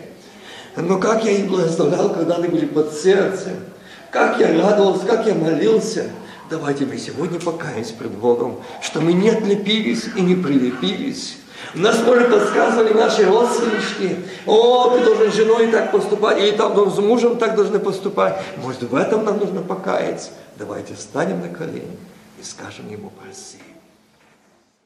[0.77, 3.57] Но как я их благословлял, когда они были под сердцем,
[4.09, 6.09] как я радовался, как я молился.
[6.49, 11.36] Давайте мы сегодня покаемся пред Богом, что мы не отлепились и не прилепились
[11.75, 14.15] нас, может, подсказывали наши родственнички,
[14.47, 18.41] о, ты должен с женой так поступать, или там с мужем так должны поступать.
[18.63, 20.32] Может, в этом нам нужно покаяться.
[20.57, 21.97] Давайте встанем на колени
[22.39, 23.68] и скажем ему прости.